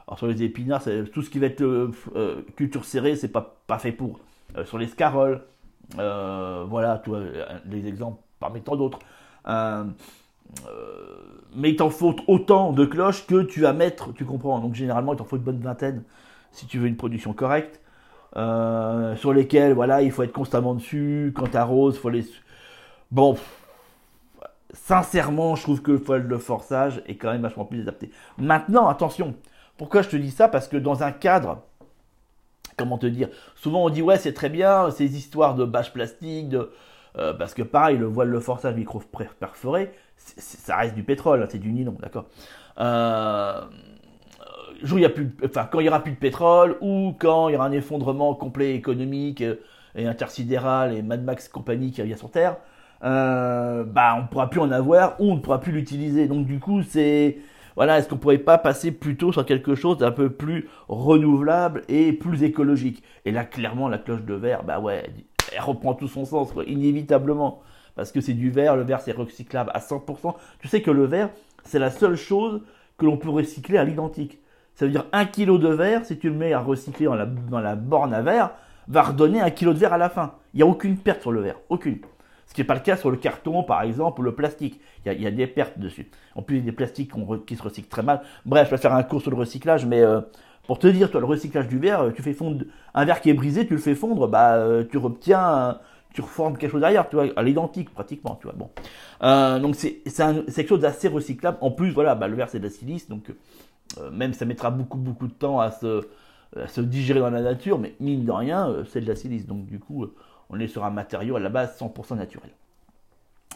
euh, 0.09 0.15
sur 0.15 0.27
les 0.27 0.43
épinards, 0.43 0.83
tout 1.13 1.21
ce 1.21 1.29
qui 1.29 1.39
va 1.39 1.47
être 1.47 1.61
euh, 1.61 1.91
euh, 2.15 2.41
culture 2.55 2.85
serrée, 2.85 3.15
c'est 3.15 3.27
pas 3.27 3.57
pas 3.67 3.79
fait 3.79 3.91
pour. 3.91 4.19
sur 4.65 4.77
les 4.77 4.87
scaroles, 4.87 5.41
voilà, 5.95 7.01
vois, 7.05 7.21
les 7.69 7.87
exemples 7.87 8.21
parmi 8.39 8.61
tant 8.61 8.75
d'autres. 8.75 8.99
mais 11.55 11.71
il 11.71 11.75
t'en 11.75 11.89
faut 11.89 12.15
autant 12.27 12.71
de 12.73 12.85
cloches 12.85 13.25
que 13.27 13.43
tu 13.43 13.61
vas 13.61 13.73
mettre, 13.73 14.13
tu 14.13 14.25
comprends. 14.25 14.59
Donc 14.59 14.75
généralement, 14.75 15.13
il 15.13 15.17
t'en 15.17 15.25
faut 15.25 15.37
une 15.37 15.43
bonne 15.43 15.59
vingtaine 15.59 16.03
si 16.51 16.65
tu 16.67 16.79
veux 16.79 16.87
une 16.87 16.97
production 16.97 17.33
correcte. 17.33 17.81
Euh, 18.37 19.15
sur 19.17 19.33
lesquels 19.33 19.73
voilà, 19.73 20.01
il 20.01 20.11
faut 20.11 20.23
être 20.23 20.31
constamment 20.31 20.73
dessus. 20.73 21.33
Quand 21.35 21.47
t'arroses, 21.47 21.97
faut 21.97 22.09
les. 22.09 22.25
Bon, 23.11 23.37
sincèrement, 24.73 25.55
je 25.55 25.63
trouve 25.63 25.81
que 25.81 25.91
le 26.13 26.37
forçage 26.37 27.01
est 27.07 27.15
quand 27.15 27.31
même 27.31 27.41
vachement 27.41 27.65
plus 27.65 27.81
adapté. 27.81 28.11
Maintenant, 28.37 28.87
attention, 28.87 29.35
pourquoi 29.81 30.03
je 30.03 30.09
te 30.09 30.15
dis 30.15 30.29
ça? 30.29 30.47
Parce 30.47 30.67
que 30.67 30.77
dans 30.77 31.01
un 31.01 31.11
cadre, 31.11 31.63
comment 32.77 32.99
te 32.99 33.07
dire 33.07 33.29
Souvent 33.55 33.83
on 33.83 33.89
dit 33.89 34.03
ouais, 34.03 34.17
c'est 34.17 34.31
très 34.31 34.49
bien 34.49 34.91
ces 34.91 35.17
histoires 35.17 35.55
de 35.55 35.65
bâches 35.65 35.91
plastiques, 35.91 36.53
euh, 37.17 37.33
parce 37.33 37.55
que 37.55 37.63
pareil, 37.63 37.97
le 37.97 38.05
voile 38.05 38.31
de 38.31 38.37
forçage 38.37 38.75
micro 38.75 39.01
perforé, 39.39 39.91
ça 40.17 40.75
reste 40.77 40.93
du 40.93 41.01
pétrole, 41.01 41.41
hein, 41.41 41.47
c'est 41.49 41.57
du 41.57 41.71
nylon, 41.71 41.97
d'accord? 41.99 42.25
Euh, 42.79 43.59
quand 44.83 45.79
il 45.79 45.85
y 45.85 45.89
aura 45.89 46.03
plus 46.03 46.11
de 46.11 46.19
pétrole 46.19 46.77
ou 46.81 47.15
quand 47.17 47.49
il 47.49 47.53
y 47.53 47.55
aura 47.55 47.65
un 47.65 47.71
effondrement 47.71 48.35
complet 48.35 48.75
économique 48.75 49.41
euh, 49.41 49.55
et 49.95 50.05
intersidéral 50.05 50.93
et 50.93 51.01
Mad 51.01 51.23
Max 51.23 51.47
compagnie 51.47 51.89
qui 51.89 52.03
revient 52.03 52.19
sur 52.19 52.29
Terre, 52.29 52.57
bah 53.01 54.15
on 54.15 54.27
pourra 54.27 54.47
plus 54.47 54.59
en 54.59 54.69
avoir 54.69 55.19
ou 55.19 55.31
on 55.31 55.37
ne 55.37 55.39
pourra 55.39 55.59
plus 55.59 55.71
l'utiliser. 55.71 56.27
Donc 56.27 56.45
du 56.45 56.59
coup 56.59 56.83
c'est 56.83 57.39
voilà, 57.75 57.97
est-ce 57.97 58.09
qu'on 58.09 58.17
pourrait 58.17 58.37
pas 58.37 58.57
passer 58.57 58.91
plutôt 58.91 59.31
sur 59.31 59.45
quelque 59.45 59.75
chose 59.75 59.97
d'un 59.97 60.11
peu 60.11 60.29
plus 60.29 60.69
renouvelable 60.87 61.83
et 61.87 62.13
plus 62.13 62.43
écologique? 62.43 63.03
Et 63.25 63.31
là 63.31 63.43
clairement 63.43 63.87
la 63.87 63.97
cloche 63.97 64.23
de 64.23 64.33
verre, 64.33 64.63
bah 64.63 64.79
ouais, 64.79 65.09
elle 65.53 65.61
reprend 65.61 65.93
tout 65.93 66.07
son 66.07 66.25
sens 66.25 66.53
inévitablement 66.67 67.61
parce 67.95 68.11
que 68.11 68.21
c'est 68.21 68.33
du 68.33 68.49
verre, 68.49 68.75
le 68.75 68.83
verre 68.83 69.01
c'est 69.01 69.11
recyclable 69.11 69.71
à 69.73 69.79
100%. 69.79 70.35
Tu 70.59 70.67
sais 70.67 70.81
que 70.81 70.91
le 70.91 71.05
verre 71.05 71.29
c'est 71.63 71.79
la 71.79 71.91
seule 71.91 72.15
chose 72.15 72.61
que 72.97 73.05
l'on 73.05 73.17
peut 73.17 73.29
recycler 73.29 73.77
à 73.77 73.83
l'identique. 73.83 74.39
Ça 74.75 74.85
veut 74.85 74.91
dire 74.91 75.05
un 75.11 75.25
kilo 75.25 75.57
de 75.57 75.67
verre, 75.67 76.05
si 76.05 76.17
tu 76.17 76.29
le 76.29 76.35
mets 76.35 76.53
à 76.53 76.59
recycler 76.59 77.05
dans 77.05 77.15
la, 77.15 77.25
dans 77.25 77.59
la 77.59 77.75
borne 77.75 78.13
à 78.13 78.21
verre, 78.21 78.51
va 78.87 79.03
redonner 79.03 79.41
un 79.41 79.49
kilo 79.49 79.73
de 79.73 79.79
verre 79.79 79.93
à 79.93 79.97
la 79.97 80.09
fin. 80.09 80.33
Il 80.53 80.57
n'y 80.57 80.63
a 80.63 80.65
aucune 80.65 80.97
perte 80.97 81.21
sur 81.21 81.31
le 81.31 81.41
verre, 81.41 81.57
aucune. 81.69 81.99
Ce 82.51 82.53
qui 82.53 82.59
n'est 82.59 82.67
pas 82.67 82.73
le 82.73 82.81
cas 82.81 82.97
sur 82.97 83.09
le 83.09 83.15
carton, 83.15 83.63
par 83.63 83.81
exemple, 83.81 84.19
ou 84.19 84.23
le 84.25 84.35
plastique. 84.35 84.81
Il 85.05 85.21
y 85.21 85.25
a, 85.25 85.31
des 85.31 85.47
pertes 85.47 85.79
dessus. 85.79 86.11
En 86.35 86.41
plus, 86.41 86.57
il 86.57 86.59
y 86.59 86.61
a 86.63 86.65
des 86.65 86.75
plastiques 86.75 87.13
qui 87.47 87.55
se 87.55 87.63
recyclent 87.63 87.87
très 87.87 88.03
mal. 88.03 88.23
Bref, 88.45 88.67
je 88.67 88.71
vais 88.71 88.77
faire 88.77 88.93
un 88.93 89.03
cours 89.03 89.21
sur 89.21 89.31
le 89.31 89.37
recyclage, 89.37 89.85
mais 89.85 90.01
euh, 90.01 90.19
pour 90.67 90.77
te 90.77 90.87
dire, 90.87 91.09
toi, 91.09 91.21
le 91.21 91.27
recyclage 91.27 91.69
du 91.69 91.79
verre, 91.79 92.01
euh, 92.01 92.11
tu 92.11 92.21
fais 92.21 92.33
fondre 92.33 92.65
un 92.93 93.05
verre 93.05 93.21
qui 93.21 93.29
est 93.29 93.33
brisé, 93.33 93.65
tu 93.65 93.73
le 93.73 93.79
fais 93.79 93.95
fondre, 93.95 94.27
bah, 94.27 94.55
euh, 94.55 94.83
tu 94.83 94.97
obtiens, 94.97 95.79
tu 96.13 96.19
reformes 96.19 96.57
quelque 96.57 96.71
chose 96.71 96.81
derrière, 96.81 97.07
tu 97.07 97.15
vois, 97.15 97.27
à 97.37 97.41
l'identique 97.41 97.89
pratiquement, 97.93 98.35
tu 98.35 98.47
vois. 98.47 98.55
Bon, 98.57 98.69
donc 99.61 99.75
c'est 99.77 100.01
quelque 100.03 100.67
chose 100.67 100.81
d'assez 100.81 101.07
recyclable. 101.07 101.57
En 101.61 101.71
plus, 101.71 101.91
voilà, 101.91 102.15
bah, 102.15 102.27
le 102.27 102.35
verre 102.35 102.49
c'est 102.49 102.59
de 102.59 102.65
la 102.65 102.69
silice, 102.69 103.07
donc 103.07 103.33
même 104.11 104.33
ça 104.33 104.43
mettra 104.43 104.71
beaucoup 104.71 104.97
beaucoup 104.97 105.27
de 105.27 105.33
temps 105.33 105.61
à 105.61 105.71
se, 105.71 106.01
se 106.67 106.81
digérer 106.81 107.21
dans 107.21 107.29
la 107.29 107.41
nature, 107.41 107.79
mais 107.79 107.95
mine 108.01 108.25
de 108.25 108.31
rien, 108.31 108.75
c'est 108.89 108.99
de 108.99 109.07
la 109.07 109.15
silice. 109.15 109.47
Donc 109.47 109.67
du 109.67 109.79
coup, 109.79 110.05
on 110.51 110.59
est 110.59 110.67
sur 110.67 110.83
un 110.83 110.91
matériau 110.91 111.35
à 111.35 111.39
la 111.39 111.49
base 111.49 111.77
100% 111.79 112.15
naturel. 112.15 112.51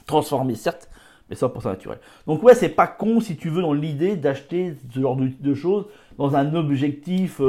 Transformé 0.05 0.55
certes, 0.55 0.89
mais 1.29 1.35
100% 1.35 1.65
naturel. 1.65 1.99
Donc 2.27 2.41
ouais, 2.43 2.55
c'est 2.55 2.69
pas 2.69 2.87
con 2.87 3.19
si 3.19 3.37
tu 3.37 3.49
veux 3.49 3.61
dans 3.61 3.73
l'idée 3.73 4.15
d'acheter 4.15 4.75
ce 4.93 4.99
genre 4.99 5.17
de, 5.17 5.53
choses 5.53 5.85
dans 6.17 6.35
un 6.35 6.53
objectif 6.55 7.41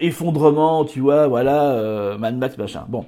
effondrement, 0.00 0.84
tu 0.84 1.00
vois, 1.00 1.26
voilà, 1.26 2.16
Mad 2.18 2.36
Max 2.36 2.58
machin. 2.58 2.84
Bon. 2.88 3.06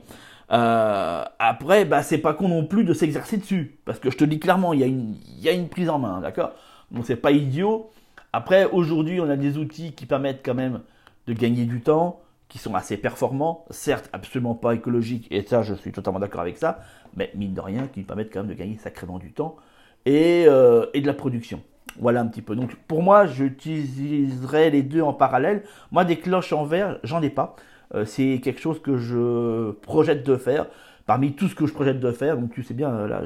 après, 0.48 1.84
bah 1.84 2.02
c'est 2.02 2.18
pas 2.18 2.34
con 2.34 2.48
non 2.48 2.64
plus 2.64 2.84
de 2.84 2.94
s'exercer 2.94 3.36
dessus, 3.36 3.78
parce 3.84 3.98
que 3.98 4.10
je 4.10 4.16
te 4.16 4.24
dis 4.24 4.38
clairement, 4.38 4.72
il 4.72 4.80
y 4.80 4.84
a 4.84 4.86
une, 4.86 5.16
y 5.38 5.48
a 5.48 5.52
une 5.52 5.68
prise 5.68 5.90
en 5.90 5.98
main, 5.98 6.20
d'accord? 6.20 6.52
Donc 6.90 7.04
c'est 7.06 7.16
pas 7.16 7.32
idiot. 7.32 7.90
Après, 8.32 8.64
aujourd'hui, 8.70 9.20
on 9.20 9.28
a 9.28 9.36
des 9.36 9.58
outils 9.58 9.92
qui 9.92 10.06
permettent 10.06 10.40
quand 10.44 10.54
même 10.54 10.80
de 11.26 11.32
gagner 11.32 11.64
du 11.64 11.80
temps, 11.80 12.20
qui 12.52 12.58
sont 12.58 12.74
assez 12.74 12.98
performants, 12.98 13.64
certes 13.70 14.10
absolument 14.12 14.54
pas 14.54 14.74
écologiques, 14.74 15.26
et 15.30 15.42
ça 15.42 15.62
je 15.62 15.72
suis 15.72 15.90
totalement 15.90 16.20
d'accord 16.20 16.42
avec 16.42 16.58
ça, 16.58 16.80
mais 17.16 17.32
mine 17.34 17.54
de 17.54 17.60
rien, 17.62 17.86
qui 17.86 18.02
permettent 18.02 18.30
quand 18.30 18.40
même 18.40 18.50
de 18.50 18.54
gagner 18.54 18.76
sacrément 18.76 19.18
du 19.18 19.32
temps 19.32 19.56
et, 20.04 20.44
euh, 20.46 20.84
et 20.92 21.00
de 21.00 21.06
la 21.06 21.14
production. 21.14 21.62
Voilà 21.98 22.20
un 22.20 22.26
petit 22.26 22.42
peu. 22.42 22.54
Donc 22.54 22.74
pour 22.74 23.02
moi, 23.02 23.24
j'utiliserai 23.24 24.68
les 24.68 24.82
deux 24.82 25.00
en 25.00 25.14
parallèle. 25.14 25.62
Moi, 25.92 26.04
des 26.04 26.16
cloches 26.16 26.52
en 26.52 26.64
verre, 26.64 26.98
j'en 27.04 27.22
ai 27.22 27.30
pas. 27.30 27.56
Euh, 27.94 28.04
c'est 28.04 28.38
quelque 28.44 28.60
chose 28.60 28.82
que 28.82 28.98
je 28.98 29.70
projette 29.70 30.22
de 30.22 30.36
faire. 30.36 30.66
Parmi 31.06 31.32
tout 31.32 31.48
ce 31.48 31.54
que 31.54 31.64
je 31.64 31.72
projette 31.72 32.00
de 32.00 32.12
faire, 32.12 32.36
donc 32.36 32.52
tu 32.52 32.62
sais 32.62 32.74
bien, 32.74 32.90
euh, 32.90 33.08
là, 33.08 33.22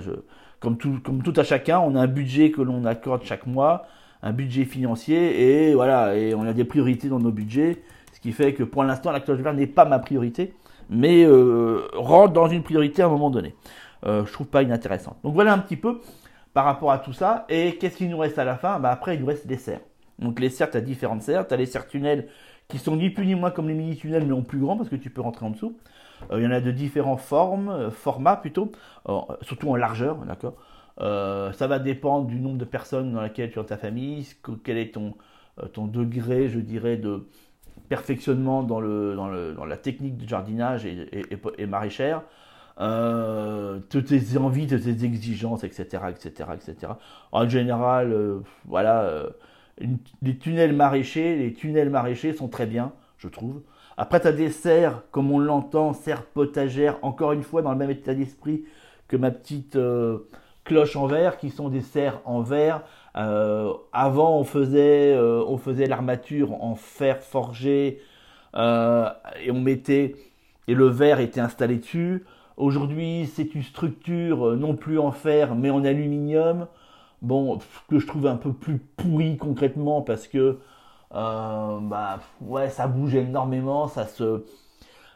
comme, 0.61 0.77
tout, 0.77 1.01
comme 1.03 1.25
tout 1.25 1.35
à 1.35 1.43
chacun, 1.43 1.81
on 1.81 1.97
a 1.97 2.01
un 2.01 2.07
budget 2.07 2.53
que 2.53 2.63
l'on 2.63 2.85
accorde 2.85 3.25
chaque 3.25 3.47
mois, 3.49 3.87
un 4.23 4.33
budget 4.33 4.65
financier, 4.65 5.69
et 5.69 5.75
voilà, 5.75 6.17
et 6.17 6.33
on 6.33 6.45
a 6.45 6.53
des 6.53 6.65
priorités 6.65 7.09
dans 7.09 7.19
nos 7.19 7.33
budgets, 7.33 7.83
ce 8.17 8.21
qui 8.23 8.33
fait 8.33 8.55
que 8.55 8.63
pour 8.63 8.83
l'instant, 8.83 9.13
la 9.13 9.21
cloche 9.21 9.41
vert 9.41 9.53
n'est 9.53 9.67
pas 9.67 9.85
ma 9.85 9.99
priorité, 9.99 10.55
mais 10.89 11.27
euh, 11.27 11.87
rentre 11.93 12.33
dans 12.33 12.49
une 12.49 12.63
priorité 12.63 13.03
à 13.03 13.07
un 13.07 13.09
moment 13.11 13.29
donné. 13.29 13.55
Euh, 14.07 14.25
je 14.25 14.33
trouve 14.33 14.47
pas 14.47 14.63
inintéressante. 14.63 15.19
Donc 15.23 15.35
voilà 15.35 15.53
un 15.53 15.59
petit 15.59 15.77
peu 15.77 16.01
par 16.55 16.65
rapport 16.65 16.91
à 16.91 16.99
tout 16.99 17.13
ça. 17.13 17.45
Et 17.51 17.77
qu'est-ce 17.77 17.99
qu'il 17.99 18.09
nous 18.09 18.17
reste 18.17 18.39
à 18.39 18.45
la 18.45 18.57
fin? 18.57 18.81
Bah 18.81 18.91
Après, 18.91 19.17
il 19.17 19.21
nous 19.21 19.27
reste 19.27 19.45
les 19.45 19.59
serres. 19.59 19.83
Donc 20.19 20.41
les 20.41 20.49
serres, 20.49 20.71
tu 20.71 20.79
as 20.79 20.81
différentes 20.81 21.21
serres. 21.21 21.47
Tu 21.47 21.53
as 21.53 21.59
les 21.59 21.67
serres 21.67 21.87
tunnels 21.87 22.29
qui 22.69 22.79
sont 22.79 22.97
ni 22.97 23.11
plus 23.11 23.27
ni 23.27 23.35
moins 23.35 23.51
comme 23.51 23.69
les 23.69 23.75
mini-tunnels, 23.75 24.25
mais 24.25 24.33
en 24.33 24.41
plus 24.41 24.61
grand 24.61 24.79
parce 24.79 24.89
que 24.89 24.97
tu 24.97 25.11
peux 25.11 25.21
rentrer 25.21 25.45
en 25.45 25.51
dessous. 25.51 25.77
Euh, 26.31 26.41
il 26.41 26.45
y 26.45 26.47
en 26.47 26.53
a 26.53 26.63
de 26.63 26.71
différentes 26.71 27.21
formes, 27.21 27.69
euh, 27.69 27.91
formats 27.91 28.37
plutôt, 28.37 28.73
surtout 29.43 29.69
en 29.69 29.77
largeur, 29.77 30.17
d'accord? 30.25 30.55
Ça 30.99 31.67
va 31.67 31.79
dépendre 31.79 32.29
du 32.29 32.41
nombre 32.41 32.57
de 32.57 32.65
personnes 32.65 33.13
dans 33.13 33.21
laquelle 33.21 33.51
tu 33.51 33.59
as 33.59 33.65
ta 33.65 33.77
famille, 33.77 34.27
quel 34.65 34.79
est 34.79 34.95
ton, 34.95 35.13
ton 35.75 35.87
degré, 35.87 36.49
je 36.49 36.61
dirais, 36.61 36.97
de 36.97 37.29
perfectionnement 37.89 38.63
dans, 38.63 38.81
le, 38.81 39.15
dans, 39.15 39.29
le, 39.29 39.55
dans 39.55 39.65
la 39.65 39.77
technique 39.77 40.17
de 40.17 40.29
jardinage 40.29 40.87
et, 40.87 41.09
et, 41.13 41.39
et 41.59 41.67
maraîchère 41.67 42.23
euh, 42.81 43.79
toutes 43.89 44.07
tes 44.07 44.37
envies, 44.37 44.67
toutes 44.67 44.83
tes 44.83 45.05
exigences, 45.05 45.65
etc., 45.65 46.05
etc., 46.11 46.51
etc. 46.55 46.93
En 47.33 47.49
général, 47.49 48.13
euh, 48.13 48.41
voilà, 48.67 49.03
euh, 49.03 49.31
les 50.23 50.37
tunnels 50.37 50.75
maraîchers, 50.75 51.37
les 51.37 51.53
tunnels 51.53 51.91
maraîchers 51.91 52.35
sont 52.35 52.49
très 52.49 52.67
bien, 52.67 52.93
je 53.19 53.29
trouve. 53.29 53.63
Après, 53.97 54.21
tu 54.21 54.27
as 54.27 54.33
des 54.33 54.51
serres, 54.51 55.03
comme 55.11 55.33
on 55.33 55.39
l'entend, 55.39 55.95
serres 55.95 56.25
potagères, 56.25 56.99
encore 57.03 57.33
une 57.33 57.43
fois 57.43 57.63
dans 57.63 57.73
le 57.73 57.79
même 57.79 57.91
état 57.91 58.15
d'esprit 58.15 58.65
que 59.09 59.17
ma 59.17 59.31
petite 59.31 59.77
euh, 59.77 60.29
cloche 60.65 60.97
en 60.97 61.07
verre, 61.07 61.39
qui 61.39 61.51
sont 61.51 61.69
des 61.71 61.81
serres 61.81 62.21
en 62.25 62.43
verre. 62.43 62.83
Avant, 63.17 64.39
on 64.39 64.45
faisait, 64.45 65.17
on 65.19 65.57
faisait 65.59 65.87
l'armature 65.87 66.53
en 66.63 66.75
fer 66.75 67.23
forgé 67.23 68.01
et 68.55 69.51
on 69.51 69.61
mettait 69.61 70.15
et 70.69 70.75
le 70.75 70.87
verre 70.87 71.21
était 71.21 71.41
installé 71.41 71.77
dessus. 71.77 72.25
Aujourd'hui, 72.57 73.31
c'est 73.35 73.55
une 73.55 73.63
structure 73.63 74.49
euh, 74.49 74.57
non 74.57 74.77
plus 74.77 74.99
en 74.99 75.13
fer, 75.13 75.55
mais 75.55 75.71
en 75.71 75.85
aluminium. 75.85 76.67
Bon, 77.23 77.59
que 77.89 77.99
je 77.99 78.07
trouve 78.07 78.27
un 78.27 78.37
peu 78.37 78.53
plus 78.53 78.79
pourri 78.79 79.37
concrètement 79.37 80.03
parce 80.03 80.27
que 80.29 80.59
euh, 81.15 81.79
bah 81.81 82.19
ouais, 82.41 82.69
ça 82.71 82.87
bouge 82.87 83.15
énormément, 83.15 83.89
ça 83.89 84.07
se. 84.07 84.45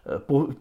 Euh, 0.09 0.19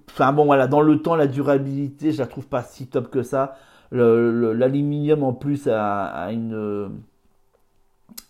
enfin 0.10 0.34
bon, 0.34 0.46
voilà, 0.46 0.68
dans 0.68 0.82
le 0.82 1.02
temps, 1.02 1.16
la 1.16 1.28
durabilité, 1.28 2.12
je 2.12 2.20
la 2.20 2.28
trouve 2.28 2.48
pas 2.48 2.64
si 2.64 2.88
top 2.88 3.10
que 3.10 3.24
ça. 3.24 3.56
L'aluminium 3.92 5.24
en 5.24 5.34
plus 5.34 5.68
a, 5.68 6.32
une 6.32 6.92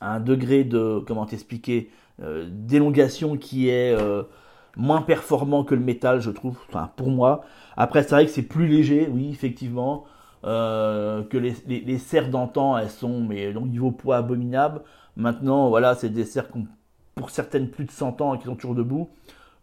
un 0.01 0.19
degré 0.19 0.63
de 0.63 1.03
comment 1.05 1.25
t'expliquer 1.25 1.89
d'élongation 2.19 3.37
qui 3.37 3.69
est 3.69 3.95
moins 4.75 5.01
performant 5.01 5.63
que 5.63 5.75
le 5.75 5.81
métal, 5.81 6.21
je 6.21 6.31
trouve. 6.31 6.57
Enfin, 6.69 6.91
pour 6.95 7.09
moi. 7.09 7.41
Après, 7.77 8.03
c'est 8.03 8.11
vrai 8.11 8.25
que 8.25 8.31
c'est 8.31 8.43
plus 8.43 8.67
léger, 8.67 9.09
oui, 9.11 9.29
effectivement, 9.29 10.05
euh, 10.45 11.23
que 11.23 11.37
les, 11.37 11.97
serres 11.97 12.29
d'antan, 12.29 12.77
elles 12.77 12.89
sont, 12.89 13.21
mais 13.21 13.55
au 13.55 13.61
niveau 13.61 13.91
poids 13.91 14.17
abominable. 14.17 14.81
Maintenant, 15.15 15.69
voilà, 15.69 15.95
c'est 15.95 16.09
des 16.09 16.25
serres 16.25 16.49
qui 16.49 16.59
ont, 16.59 16.67
pour 17.15 17.29
certaines, 17.29 17.69
plus 17.69 17.85
de 17.85 17.91
100 17.91 18.21
ans 18.21 18.35
et 18.35 18.39
qui 18.39 18.45
sont 18.45 18.55
toujours 18.55 18.75
debout. 18.75 19.09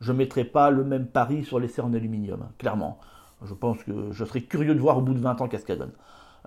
Je 0.01 0.13
ne 0.13 0.19
mettrai 0.19 0.45
pas 0.45 0.71
le 0.71 0.85
même 0.85 1.07
pari 1.07 1.45
sur 1.45 1.59
les 1.59 1.69
serres 1.69 1.87
en 1.87 1.95
aluminium, 1.95 2.43
hein, 2.43 2.51
clairement. 2.59 2.99
Je 3.45 3.55
pense 3.55 3.83
que 3.85 4.13
je 4.13 4.25
serais 4.25 4.43
curieux 4.43 4.75
de 4.75 4.81
voir 4.81 4.99
au 4.99 5.01
bout 5.01 5.15
de 5.15 5.19
20 5.19 5.41
ans 5.41 5.49
qu'est-ce 5.49 5.65
qu'elle 5.65 5.79
donne. 5.79 5.93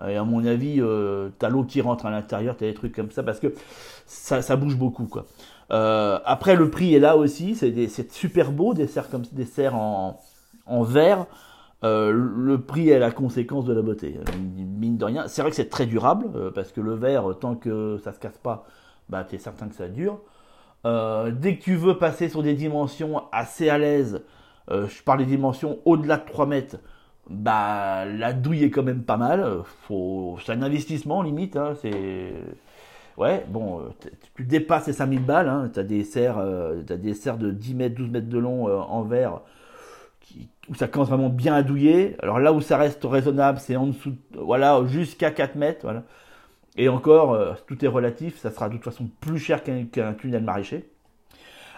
Et 0.08 0.16
à 0.16 0.24
mon 0.24 0.44
avis, 0.44 0.80
euh, 0.80 1.28
t'as 1.38 1.48
l'eau 1.48 1.64
qui 1.64 1.80
rentre 1.80 2.06
à 2.06 2.10
l'intérieur, 2.10 2.56
t'as 2.56 2.66
des 2.66 2.74
trucs 2.74 2.94
comme 2.94 3.10
ça, 3.10 3.22
parce 3.22 3.40
que 3.40 3.54
ça, 4.06 4.56
bouge 4.56 4.76
beaucoup, 4.76 5.06
quoi. 5.06 5.26
Euh, 5.72 6.18
après, 6.24 6.56
le 6.56 6.70
prix 6.70 6.94
est 6.94 6.98
là 6.98 7.16
aussi, 7.16 7.54
c'est 7.54 8.12
super 8.12 8.50
beau, 8.50 8.74
des 8.74 8.86
serres 8.86 9.74
en, 9.74 10.82
verre. 10.82 11.26
Euh, 11.82 12.12
le 12.12 12.60
prix 12.60 12.90
est 12.90 12.98
la 12.98 13.10
conséquence 13.10 13.64
de 13.64 13.72
la 13.72 13.82
beauté. 13.82 14.18
Mine 14.58 14.98
de 14.98 15.04
rien, 15.04 15.28
c'est 15.28 15.40
vrai 15.42 15.50
que 15.50 15.56
c'est 15.56 15.70
très 15.70 15.86
durable 15.86 16.26
euh, 16.34 16.50
parce 16.50 16.72
que 16.72 16.80
le 16.80 16.94
verre, 16.94 17.24
tant 17.40 17.54
que 17.54 17.98
ça 18.04 18.12
se 18.12 18.18
casse 18.18 18.36
pas, 18.36 18.66
bah 19.08 19.26
es 19.32 19.38
certain 19.38 19.68
que 19.68 19.74
ça 19.74 19.88
dure. 19.88 20.20
Euh, 20.84 21.30
dès 21.30 21.56
que 21.56 21.62
tu 21.62 21.76
veux 21.76 21.96
passer 21.96 22.28
sur 22.28 22.42
des 22.42 22.54
dimensions 22.54 23.22
assez 23.32 23.68
à 23.70 23.78
l'aise, 23.78 24.22
je 24.70 25.02
parle 25.02 25.18
des 25.18 25.26
dimensions 25.26 25.80
au-delà 25.84 26.16
de 26.18 26.24
3 26.26 26.46
mètres, 26.46 26.76
bah 27.30 28.04
la 28.04 28.32
douille 28.32 28.64
est 28.64 28.70
quand 28.70 28.82
même 28.82 29.04
pas 29.04 29.16
mal. 29.16 29.62
Faut, 29.86 30.38
c'est 30.44 30.52
un 30.52 30.62
investissement 30.62 31.22
limite. 31.22 31.56
Hein, 31.56 31.74
c'est 31.80 32.32
ouais, 33.16 33.44
bon, 33.48 33.82
tu 34.34 34.44
dépasses 34.44 34.86
les 34.88 34.92
5000 34.92 35.24
balles. 35.24 35.48
Hein, 35.48 35.70
t'as 35.72 35.84
serres, 36.04 36.38
as 36.38 36.96
des 36.96 37.14
serres 37.14 37.38
de 37.38 37.50
10 37.50 37.74
mètres, 37.74 37.96
12 37.96 38.10
mètres 38.10 38.28
de 38.28 38.38
long 38.38 38.66
en 38.66 39.02
verre 39.02 39.40
où 40.68 40.74
ça 40.74 40.88
commence 40.88 41.08
vraiment 41.08 41.28
bien 41.28 41.54
à 41.54 41.62
douiller. 41.62 42.16
Alors 42.22 42.38
là 42.38 42.52
où 42.52 42.60
ça 42.60 42.78
reste 42.78 43.04
raisonnable, 43.04 43.58
c'est 43.58 43.76
en 43.76 43.88
dessous, 43.88 44.14
voilà, 44.34 44.80
jusqu'à 44.86 45.30
4 45.30 45.56
mètres, 45.56 45.80
voilà. 45.82 46.04
Et 46.76 46.88
encore, 46.88 47.34
euh, 47.34 47.54
tout 47.66 47.84
est 47.84 47.88
relatif, 47.88 48.38
ça 48.38 48.50
sera 48.50 48.68
de 48.68 48.74
toute 48.74 48.84
façon 48.84 49.10
plus 49.20 49.38
cher 49.38 49.62
qu'un 49.64 50.14
tunnel 50.14 50.44
maraîcher. 50.44 50.88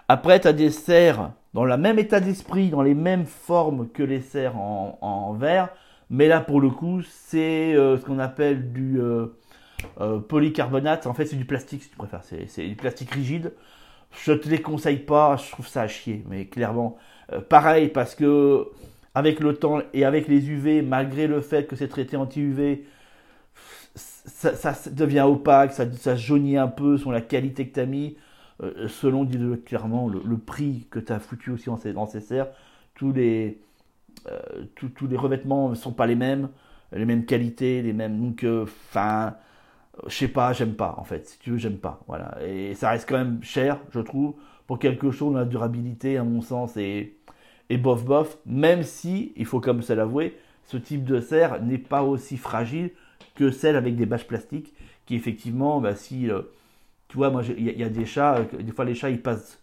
Après, 0.09 0.41
tu 0.41 0.49
as 0.49 0.53
des 0.53 0.71
serres 0.71 1.33
dans 1.55 1.65
le 1.65 1.77
même 1.77 1.99
état 1.99 2.21
d'esprit, 2.21 2.71
dans 2.71 2.83
les 2.83 2.95
mêmes 2.95 3.27
formes 3.27 3.89
que 3.89 4.03
les 4.03 4.21
serres 4.21 4.57
en, 4.57 5.33
verre, 5.35 5.69
mais 6.11 6.29
là 6.29 6.41
pour 6.41 6.61
le 6.61 6.71
coup, 6.71 7.03
c'est 7.03 7.75
euh, 7.75 7.99
ce 7.99 8.05
qu'on 8.05 8.19
appelle 8.19 8.73
du 8.73 9.01
euh, 9.01 9.29
polycarbonate. 10.29 11.07
En 11.07 11.15
fait, 11.15 11.27
c'est 11.27 11.37
du 11.37 11.45
plastique 11.45 11.83
si 11.83 11.91
tu 11.91 11.97
préfères, 11.97 12.23
c'est 12.25 12.67
du 12.67 12.77
plastique 12.77 13.11
rigide. 13.11 13.53
Je 14.25 14.33
te 14.33 14.49
les 14.49 14.61
conseille 14.61 14.99
pas, 14.99 15.37
je 15.37 15.51
trouve 15.51 15.67
ça 15.67 15.83
à 15.83 15.89
chier, 15.89 16.23
mais 16.29 16.47
clairement, 16.47 16.99
euh, 17.33 17.41
pareil, 17.41 17.89
parce 17.89 18.15
que 18.15 18.67
avec 19.15 19.41
le 19.41 19.55
temps 19.55 19.81
et 19.93 20.05
avec 20.05 20.29
les 20.29 20.49
UV, 20.49 20.83
malgré 20.83 21.27
le 21.27 21.41
fait 21.41 21.67
que 21.67 21.77
c'est 21.77 21.89
traité 21.89 22.17
anti-UV, 22.17 22.85
ça, 23.95 24.75
devient 24.91 25.21
opaque, 25.21 25.73
ça, 25.73 25.91
ça 25.93 26.17
jaunit 26.17 26.57
un 26.57 26.69
peu 26.69 26.97
sur 26.97 27.13
la 27.13 27.21
qualité 27.21 27.69
que 27.69 27.75
tu 27.75 27.81
as 27.81 27.87
mis, 27.87 28.17
euh, 28.63 28.89
selon, 28.89 29.25
dis 29.25 29.39
clairement, 29.65 30.09
le, 30.09 30.39
prix 30.39 30.87
que 30.91 30.99
tu 30.99 31.13
as 31.13 31.19
foutu 31.19 31.51
aussi 31.51 31.69
dans 31.93 32.07
ces, 32.07 32.21
serres. 32.21 32.49
Tous 32.95 33.13
les, 33.13 33.61
euh, 34.31 34.39
tous, 34.75 35.07
les 35.07 35.17
revêtements 35.17 35.71
ne 35.71 35.75
sont 35.75 35.93
pas 35.93 36.07
les 36.07 36.17
mêmes, 36.17 36.49
les 36.93 37.05
mêmes 37.05 37.25
qualités, 37.25 37.83
les 37.83 37.93
mêmes. 37.93 38.19
Donc, 38.21 38.47
enfin, 38.63 39.35
je 40.07 40.15
sais 40.15 40.29
pas, 40.29 40.53
j'aime 40.53 40.75
pas, 40.75 40.95
en 40.99 41.05
fait. 41.05 41.27
Si 41.29 41.39
tu 41.39 41.51
veux, 41.53 41.59
j'aime 41.59 41.79
pas. 41.79 42.01
Voilà. 42.07 42.39
Et 42.47 42.75
ça 42.75 42.91
reste 42.91 43.09
quand 43.09 43.19
même 43.19 43.43
cher, 43.43 43.79
je 43.91 44.01
trouve, 44.01 44.35
pour 44.67 44.79
quelque 44.79 45.11
chose 45.11 45.33
dont 45.33 45.39
la 45.39 45.45
durabilité, 45.45 46.17
à 46.17 46.25
mon 46.25 46.41
sens, 46.41 46.77
est 46.77 47.15
et 47.73 47.79
bof 47.79 48.05
bof, 48.05 48.37
même 48.45 48.83
si, 48.83 49.33
il 49.37 49.47
faut 49.47 49.61
comme 49.61 49.81
ça 49.81 49.95
l'avouer, 49.95 50.37
ce 50.67 50.77
type 50.77 51.05
de 51.05 51.21
serre 51.21 51.63
n'est 51.63 51.79
pas 51.79 52.03
aussi 52.03 52.37
fragile 52.37 52.91
que 53.35 53.51
celle 53.51 53.77
avec 53.77 53.97
des 53.97 54.05
bâches 54.05 54.27
plastiques, 54.27 54.75
qui 55.07 55.15
effectivement, 55.15 55.81
bah, 55.81 55.95
si, 55.95 56.31
euh, 56.31 56.43
tu 57.13 57.19
vois, 57.19 57.29
moi, 57.29 57.43
il 57.59 57.79
y, 57.79 57.85
a 57.85 57.91
des 57.91 58.07
chats, 58.07 58.37
euh, 58.37 58.63
des 58.63 58.73
fois 58.73 58.87
les 58.87 58.95
chats, 58.95 59.11
ils 59.11 59.21
passent, 59.21 59.59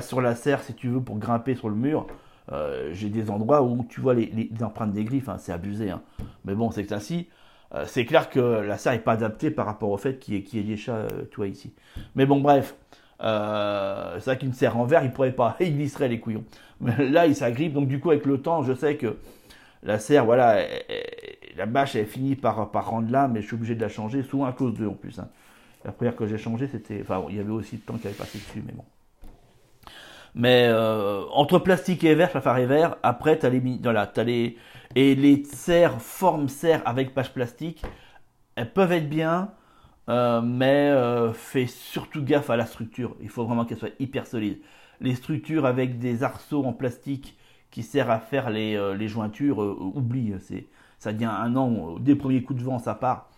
sur 0.00 0.20
la 0.20 0.34
serre, 0.34 0.60
si 0.64 0.74
tu 0.74 0.88
veux, 0.88 1.00
pour 1.00 1.16
grimper 1.16 1.54
sur 1.54 1.68
le 1.68 1.76
mur. 1.76 2.08
Euh, 2.50 2.90
j'ai 2.92 3.08
des 3.08 3.30
endroits 3.30 3.62
où 3.62 3.86
tu 3.88 4.00
vois 4.00 4.14
les, 4.14 4.50
empreintes 4.62 4.92
des 4.92 5.04
griffes, 5.04 5.28
hein, 5.28 5.36
c'est 5.38 5.52
abusé. 5.52 5.90
Hein. 5.90 6.02
Mais 6.44 6.56
bon, 6.56 6.72
c'est 6.72 6.90
ainsi. 6.90 7.28
c'est 7.86 8.04
clair 8.04 8.30
que 8.30 8.40
la 8.40 8.78
serre 8.78 8.94
n'est 8.94 8.98
pas 8.98 9.12
adaptée 9.12 9.52
par 9.52 9.64
rapport 9.66 9.90
au 9.90 9.96
fait 9.96 10.18
qu'il 10.18 10.34
y, 10.34 10.58
ait 10.58 10.62
des 10.64 10.76
chats, 10.76 11.06
tu 11.30 11.36
vois, 11.36 11.46
ici. 11.46 11.72
Mais 12.16 12.26
bon, 12.26 12.40
bref. 12.40 12.74
Euh, 13.22 14.16
c'est 14.18 14.24
vrai 14.24 14.38
qu'une 14.38 14.52
serre 14.52 14.76
en 14.76 14.84
verre, 14.84 15.04
il 15.04 15.12
pourrait 15.12 15.30
pas, 15.30 15.54
il 15.60 15.76
glisserait 15.76 16.08
les 16.08 16.18
couillons. 16.18 16.44
Mais 16.80 17.08
là, 17.10 17.28
il 17.28 17.36
s'agrippe, 17.36 17.74
donc 17.74 17.86
du 17.86 18.00
coup, 18.00 18.10
avec 18.10 18.26
le 18.26 18.42
temps, 18.42 18.64
je 18.64 18.72
sais 18.72 18.96
que 18.96 19.18
la 19.84 20.00
serre, 20.00 20.24
voilà, 20.24 20.64
la 21.56 21.66
bâche, 21.66 21.94
elle 21.94 22.06
finit 22.06 22.34
par, 22.34 22.72
par 22.72 22.90
rendre 22.90 23.12
là, 23.12 23.28
mais 23.28 23.40
je 23.40 23.46
suis 23.46 23.54
obligé 23.54 23.76
de 23.76 23.80
la 23.80 23.88
changer, 23.88 24.24
souvent 24.24 24.46
à 24.46 24.52
cause 24.52 24.74
d'eux 24.74 24.88
en 24.88 24.94
plus. 24.94 25.20
Hein. 25.20 25.28
La 25.84 25.92
première 25.92 26.16
que 26.16 26.26
j'ai 26.26 26.38
changée, 26.38 26.68
c'était, 26.68 27.00
enfin, 27.02 27.24
il 27.28 27.36
y 27.36 27.40
avait 27.40 27.50
aussi 27.50 27.76
le 27.76 27.82
temps 27.82 27.98
qui 27.98 28.06
avait 28.06 28.16
passé 28.16 28.38
dessus, 28.38 28.62
mais 28.64 28.72
bon. 28.72 28.84
Mais 30.34 30.66
euh, 30.68 31.24
entre 31.32 31.58
plastique 31.58 32.04
et 32.04 32.14
verre, 32.14 32.28
je 32.28 32.32
préfère 32.32 32.56
les 32.56 32.66
verre. 32.66 32.96
Après, 33.02 33.38
tu 33.38 33.46
as 33.46 33.50
les, 33.50 33.60
voilà, 33.82 34.10
as 34.16 34.24
les 34.24 34.56
et 34.94 35.14
les 35.14 35.44
serres, 35.44 36.00
formes 36.00 36.48
serres 36.48 36.82
avec 36.86 37.14
bâche 37.14 37.32
plastique, 37.32 37.82
elles 38.56 38.72
peuvent 38.72 38.92
être 38.92 39.08
bien. 39.08 39.50
mais 40.08 40.92
fais 41.34 41.66
surtout 41.66 42.22
gaffe 42.22 42.50
à 42.50 42.56
la 42.56 42.66
structure. 42.66 43.16
Il 43.20 43.28
faut 43.28 43.44
vraiment 43.44 43.64
qu'elle 43.64 43.78
soit 43.78 43.94
hyper 43.98 44.26
solide. 44.26 44.58
Les 45.00 45.14
structures 45.14 45.66
avec 45.66 45.98
des 45.98 46.22
arceaux 46.22 46.64
en 46.64 46.72
plastique 46.72 47.36
qui 47.70 47.82
servent 47.82 48.10
à 48.10 48.20
faire 48.20 48.50
les, 48.50 49.08
jointures, 49.08 49.58
oublie. 49.58 50.34
Ça 50.98 51.12
devient 51.12 51.24
un 51.24 51.56
an, 51.56 51.98
des 51.98 52.14
premiers 52.14 52.42
coups 52.42 52.60
de 52.60 52.64
vent, 52.64 52.78
ça 52.78 52.94
part. 52.94 53.31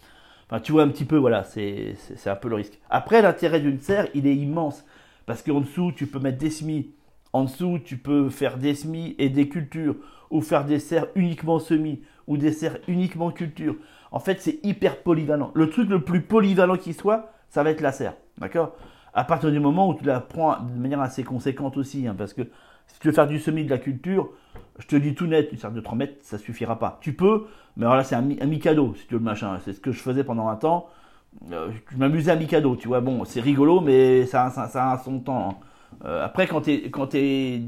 Enfin, 0.46 0.60
tu 0.60 0.72
vois 0.72 0.82
un 0.82 0.88
petit 0.88 1.04
peu, 1.04 1.16
voilà, 1.16 1.44
c'est 1.44 1.96
un 2.26 2.36
peu 2.36 2.48
le 2.48 2.56
risque. 2.56 2.78
Après, 2.90 3.22
l'intérêt 3.22 3.60
d'une 3.60 3.80
serre, 3.80 4.08
il 4.14 4.26
est 4.26 4.36
immense. 4.36 4.84
Parce 5.26 5.42
qu'en 5.42 5.60
dessous, 5.60 5.92
tu 5.92 6.06
peux 6.06 6.18
mettre 6.18 6.38
des 6.38 6.50
semis. 6.50 6.90
En 7.32 7.44
dessous, 7.44 7.78
tu 7.82 7.96
peux 7.96 8.28
faire 8.28 8.58
des 8.58 8.74
semis 8.74 9.14
et 9.18 9.30
des 9.30 9.48
cultures. 9.48 9.96
Ou 10.30 10.40
faire 10.40 10.64
des 10.64 10.78
serres 10.78 11.06
uniquement 11.14 11.58
semis. 11.58 12.02
Ou 12.26 12.36
des 12.36 12.52
serres 12.52 12.78
uniquement 12.88 13.30
culture. 13.30 13.76
En 14.10 14.20
fait, 14.20 14.40
c'est 14.40 14.60
hyper 14.62 15.02
polyvalent. 15.02 15.50
Le 15.54 15.70
truc 15.70 15.88
le 15.88 16.04
plus 16.04 16.20
polyvalent 16.20 16.76
qui 16.76 16.92
soit, 16.92 17.32
ça 17.48 17.62
va 17.62 17.70
être 17.70 17.80
la 17.80 17.92
serre. 17.92 18.14
D'accord? 18.38 18.76
À 19.14 19.24
partir 19.24 19.50
du 19.50 19.60
moment 19.60 19.88
où 19.88 19.94
tu 19.94 20.04
la 20.04 20.20
prends 20.20 20.60
de 20.60 20.78
manière 20.78 21.00
assez 21.00 21.24
conséquente 21.24 21.76
aussi. 21.76 22.06
Hein, 22.06 22.14
parce 22.16 22.34
que 22.34 22.42
si 22.86 23.00
tu 23.00 23.08
veux 23.08 23.14
faire 23.14 23.26
du 23.26 23.38
semis 23.38 23.64
de 23.64 23.70
la 23.70 23.78
culture, 23.78 24.30
je 24.78 24.86
te 24.86 24.96
dis 24.96 25.14
tout 25.14 25.26
net, 25.26 25.50
une 25.52 25.58
serre 25.58 25.72
de 25.72 25.80
3 25.80 25.96
mètres, 25.96 26.16
ça 26.22 26.38
suffira 26.38 26.78
pas. 26.78 26.98
Tu 27.00 27.12
peux, 27.12 27.46
mais 27.76 27.84
alors 27.84 27.96
là, 27.96 28.04
c'est 28.04 28.14
un, 28.14 28.28
un 28.40 28.46
Mikado, 28.46 28.94
si 28.96 29.06
tu 29.06 29.14
veux 29.14 29.20
le 29.20 29.24
machin. 29.24 29.58
C'est 29.64 29.72
ce 29.72 29.80
que 29.80 29.92
je 29.92 30.00
faisais 30.00 30.24
pendant 30.24 30.48
un 30.48 30.56
temps. 30.56 30.88
Euh, 31.52 31.70
je 31.90 31.96
m'amusais 31.96 32.30
à 32.30 32.36
Mikado, 32.36 32.76
tu 32.76 32.88
vois. 32.88 33.00
Bon, 33.00 33.24
c'est 33.24 33.40
rigolo, 33.40 33.80
mais 33.80 34.26
ça, 34.26 34.50
ça, 34.50 34.92
a 34.92 34.98
son 34.98 35.20
temps. 35.20 35.50
Hein. 35.50 35.56
Euh, 36.04 36.24
après, 36.24 36.46
quand 36.46 36.62
tu 36.62 36.90
quand 36.90 37.14
es, 37.14 37.62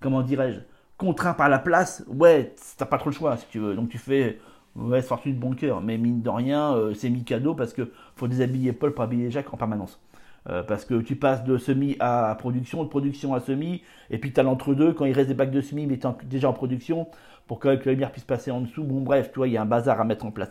comment 0.00 0.22
dirais-je, 0.22 0.60
contraint 0.96 1.34
par 1.34 1.48
la 1.48 1.58
place, 1.58 2.04
ouais, 2.08 2.54
t'as 2.76 2.86
pas 2.86 2.98
trop 2.98 3.10
le 3.10 3.14
choix, 3.14 3.36
si 3.36 3.46
tu 3.48 3.58
veux. 3.58 3.74
Donc 3.74 3.88
tu 3.88 3.98
fais, 3.98 4.38
ouais, 4.76 5.02
fortune 5.02 5.34
de 5.34 5.40
bon 5.40 5.54
cœur. 5.54 5.80
Mais 5.80 5.98
mine 5.98 6.22
de 6.22 6.30
rien, 6.30 6.74
euh, 6.74 6.94
c'est 6.94 7.10
Mikado 7.10 7.54
parce 7.54 7.72
que 7.72 7.90
faut 8.16 8.28
déshabiller 8.28 8.72
Paul 8.72 8.92
pour 8.94 9.04
habiller 9.04 9.30
Jacques 9.30 9.52
en 9.52 9.56
permanence. 9.56 10.00
Parce 10.66 10.84
que 10.84 11.00
tu 11.00 11.16
passes 11.16 11.44
de 11.44 11.58
semi 11.58 11.96
à 12.00 12.34
production, 12.38 12.82
de 12.82 12.88
production 12.88 13.34
à 13.34 13.40
semi, 13.40 13.82
et 14.10 14.18
puis 14.18 14.32
tu 14.32 14.40
as 14.40 14.42
l'entre-deux, 14.42 14.92
quand 14.92 15.04
il 15.04 15.12
reste 15.12 15.28
des 15.28 15.34
bacs 15.34 15.50
de 15.50 15.60
semi, 15.60 15.86
mais 15.86 15.98
tu 15.98 16.06
déjà 16.24 16.48
en 16.48 16.52
production, 16.52 17.06
pour 17.48 17.58
que 17.58 17.68
la 17.68 17.74
lumière 17.76 18.12
puisse 18.12 18.24
passer 18.24 18.50
en 18.50 18.60
dessous. 18.60 18.84
Bon, 18.84 19.00
bref, 19.00 19.30
tu 19.32 19.38
vois, 19.38 19.48
il 19.48 19.54
y 19.54 19.56
a 19.56 19.62
un 19.62 19.66
bazar 19.66 20.00
à 20.00 20.04
mettre 20.04 20.26
en 20.26 20.30
place. 20.30 20.50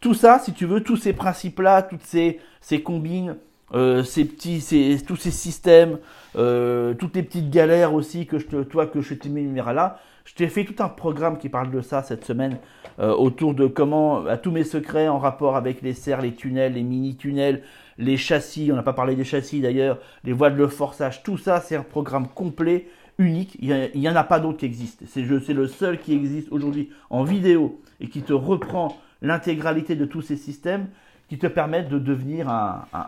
Tout 0.00 0.14
ça, 0.14 0.38
si 0.38 0.52
tu 0.52 0.64
veux, 0.64 0.82
tous 0.82 0.96
ces 0.96 1.12
principes-là, 1.12 1.82
toutes 1.82 2.04
ces, 2.04 2.40
combines, 2.82 3.36
euh, 3.74 4.02
tous 4.04 5.16
ces 5.16 5.30
systèmes, 5.30 5.98
euh, 6.36 6.94
toutes 6.94 7.16
les 7.16 7.24
petites 7.24 7.50
galères 7.50 7.92
aussi 7.92 8.26
que 8.26 8.38
je 8.38 8.46
te, 8.46 8.62
toi, 8.62 8.86
que 8.86 9.00
je 9.00 9.14
t'énumérerai 9.14 9.74
là. 9.74 10.00
Je 10.28 10.34
t'ai 10.34 10.48
fait 10.48 10.66
tout 10.66 10.82
un 10.82 10.90
programme 10.90 11.38
qui 11.38 11.48
parle 11.48 11.70
de 11.70 11.80
ça 11.80 12.02
cette 12.02 12.22
semaine, 12.22 12.58
euh, 12.98 13.14
autour 13.14 13.54
de 13.54 13.66
comment, 13.66 14.26
à 14.26 14.36
tous 14.36 14.50
mes 14.50 14.62
secrets 14.62 15.08
en 15.08 15.18
rapport 15.18 15.56
avec 15.56 15.80
les 15.80 15.94
serres, 15.94 16.20
les 16.20 16.34
tunnels, 16.34 16.74
les 16.74 16.82
mini-tunnels, 16.82 17.62
les 17.96 18.18
châssis, 18.18 18.68
on 18.70 18.76
n'a 18.76 18.82
pas 18.82 18.92
parlé 18.92 19.16
des 19.16 19.24
châssis 19.24 19.62
d'ailleurs, 19.62 19.98
les 20.24 20.34
voiles 20.34 20.54
de 20.54 20.66
forçage, 20.66 21.22
tout 21.22 21.38
ça, 21.38 21.62
c'est 21.62 21.76
un 21.76 21.82
programme 21.82 22.28
complet, 22.28 22.88
unique. 23.16 23.56
Il 23.62 23.90
n'y 23.94 24.08
en 24.08 24.16
a 24.16 24.22
pas 24.22 24.38
d'autre 24.38 24.58
qui 24.58 24.66
existe. 24.66 25.02
C'est 25.06 25.22
le 25.22 25.66
seul 25.66 25.98
qui 25.98 26.12
existe 26.12 26.52
aujourd'hui 26.52 26.90
en 27.08 27.24
vidéo 27.24 27.80
et 27.98 28.08
qui 28.08 28.20
te 28.20 28.34
reprend 28.34 28.98
l'intégralité 29.22 29.96
de 29.96 30.04
tous 30.04 30.20
ces 30.20 30.36
systèmes 30.36 30.88
qui 31.30 31.38
te 31.38 31.46
permettent 31.46 31.88
de 31.88 31.98
devenir 31.98 32.52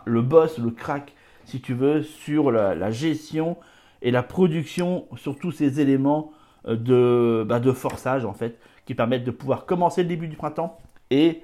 le 0.07 0.23
boss, 0.23 0.57
le 0.57 0.71
crack, 0.71 1.13
si 1.45 1.61
tu 1.61 1.75
veux, 1.75 2.03
sur 2.03 2.51
la, 2.51 2.91
gestion 2.91 3.59
et 4.01 4.11
la 4.11 4.23
production 4.23 5.05
sur 5.17 5.39
tous 5.39 5.53
ces 5.53 5.83
éléments 5.83 6.33
de, 6.67 7.45
bah, 7.49 7.61
de 7.61 7.73
forçage, 7.73 8.25
en 8.25 8.33
fait, 8.33 8.59
qui 8.87 8.95
permettent 8.95 9.25
de 9.25 9.31
pouvoir 9.31 9.67
commencer 9.67 10.03
le 10.03 10.09
début 10.09 10.29
du 10.29 10.37
printemps 10.37 10.79
et 11.11 11.43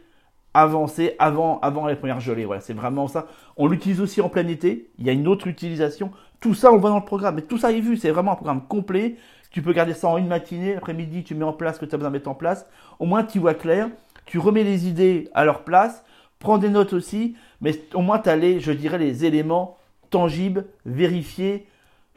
avancer 0.54 1.14
avant, 1.18 1.60
avant 1.60 1.86
les 1.86 1.96
premières 1.96 2.20
gelées. 2.20 2.44
Voilà, 2.44 2.60
c'est 2.60 2.72
vraiment 2.72 3.08
ça. 3.08 3.26
On 3.56 3.66
l'utilise 3.66 4.00
aussi 4.00 4.20
en 4.20 4.28
plein 4.28 4.46
été. 4.48 4.88
Il 4.98 5.06
y 5.06 5.10
a 5.10 5.12
une 5.12 5.28
autre 5.28 5.46
utilisation. 5.46 6.10
Tout 6.40 6.54
ça, 6.54 6.70
on 6.70 6.74
le 6.74 6.80
voit 6.80 6.90
dans 6.90 6.98
le 6.98 7.04
programme. 7.04 7.34
Mais 7.34 7.42
tout 7.42 7.58
ça 7.58 7.72
est 7.72 7.80
vu. 7.80 7.96
C'est 7.96 8.10
vraiment 8.10 8.32
un 8.32 8.36
programme 8.36 8.62
complet. 8.66 9.16
Tu 9.50 9.60
peux 9.62 9.72
garder 9.72 9.92
ça 9.92 10.08
en 10.08 10.16
une 10.16 10.28
matinée. 10.28 10.74
L'après-midi, 10.74 11.24
tu 11.24 11.34
mets 11.34 11.44
en 11.44 11.52
place 11.52 11.76
ce 11.76 11.80
que 11.80 11.86
tu 11.86 11.94
as 11.94 11.98
besoin 11.98 12.10
de 12.10 12.16
mettre 12.16 12.30
en 12.30 12.34
place. 12.34 12.66
Au 12.98 13.04
moins, 13.04 13.22
tu 13.22 13.38
vois 13.38 13.54
clair 13.54 13.88
tu 14.26 14.38
remets 14.38 14.64
les 14.64 14.88
idées 14.88 15.30
à 15.32 15.44
leur 15.44 15.62
place, 15.62 16.04
prends 16.40 16.58
des 16.58 16.68
notes 16.68 16.92
aussi, 16.92 17.36
mais 17.60 17.80
au 17.94 18.02
moins 18.02 18.18
tu 18.18 18.28
as 18.28 18.36
les, 18.36 18.60
je 18.60 18.72
dirais, 18.72 18.98
les 18.98 19.24
éléments 19.24 19.78
tangibles, 20.10 20.66
vérifiés, 20.84 21.66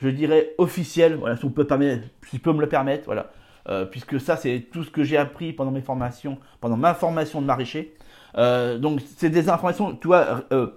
je 0.02 0.10
dirais 0.10 0.54
officiels, 0.58 1.16
voilà, 1.16 1.38
si 1.38 1.46
on 1.46 1.50
peut, 1.50 1.64
me 1.64 2.62
le 2.62 2.70
permettre, 2.70 3.06
voilà. 3.06 3.32
Euh, 3.68 3.86
puisque 3.86 4.20
ça, 4.20 4.36
c'est 4.38 4.68
tout 4.72 4.84
ce 4.84 4.90
que 4.90 5.04
j'ai 5.04 5.18
appris 5.18 5.54
pendant 5.54 5.72
mes 5.72 5.82
formations, 5.82 6.38
pendant 6.62 6.78
ma 6.78 6.94
formation 6.94 7.42
de 7.42 7.46
maraîcher. 7.46 7.94
Euh, 8.38 8.78
donc, 8.78 9.02
c'est 9.18 9.30
des 9.30 9.50
informations, 9.50 9.96
tu 9.96 10.08
vois, 10.08 10.46
euh, 10.52 10.68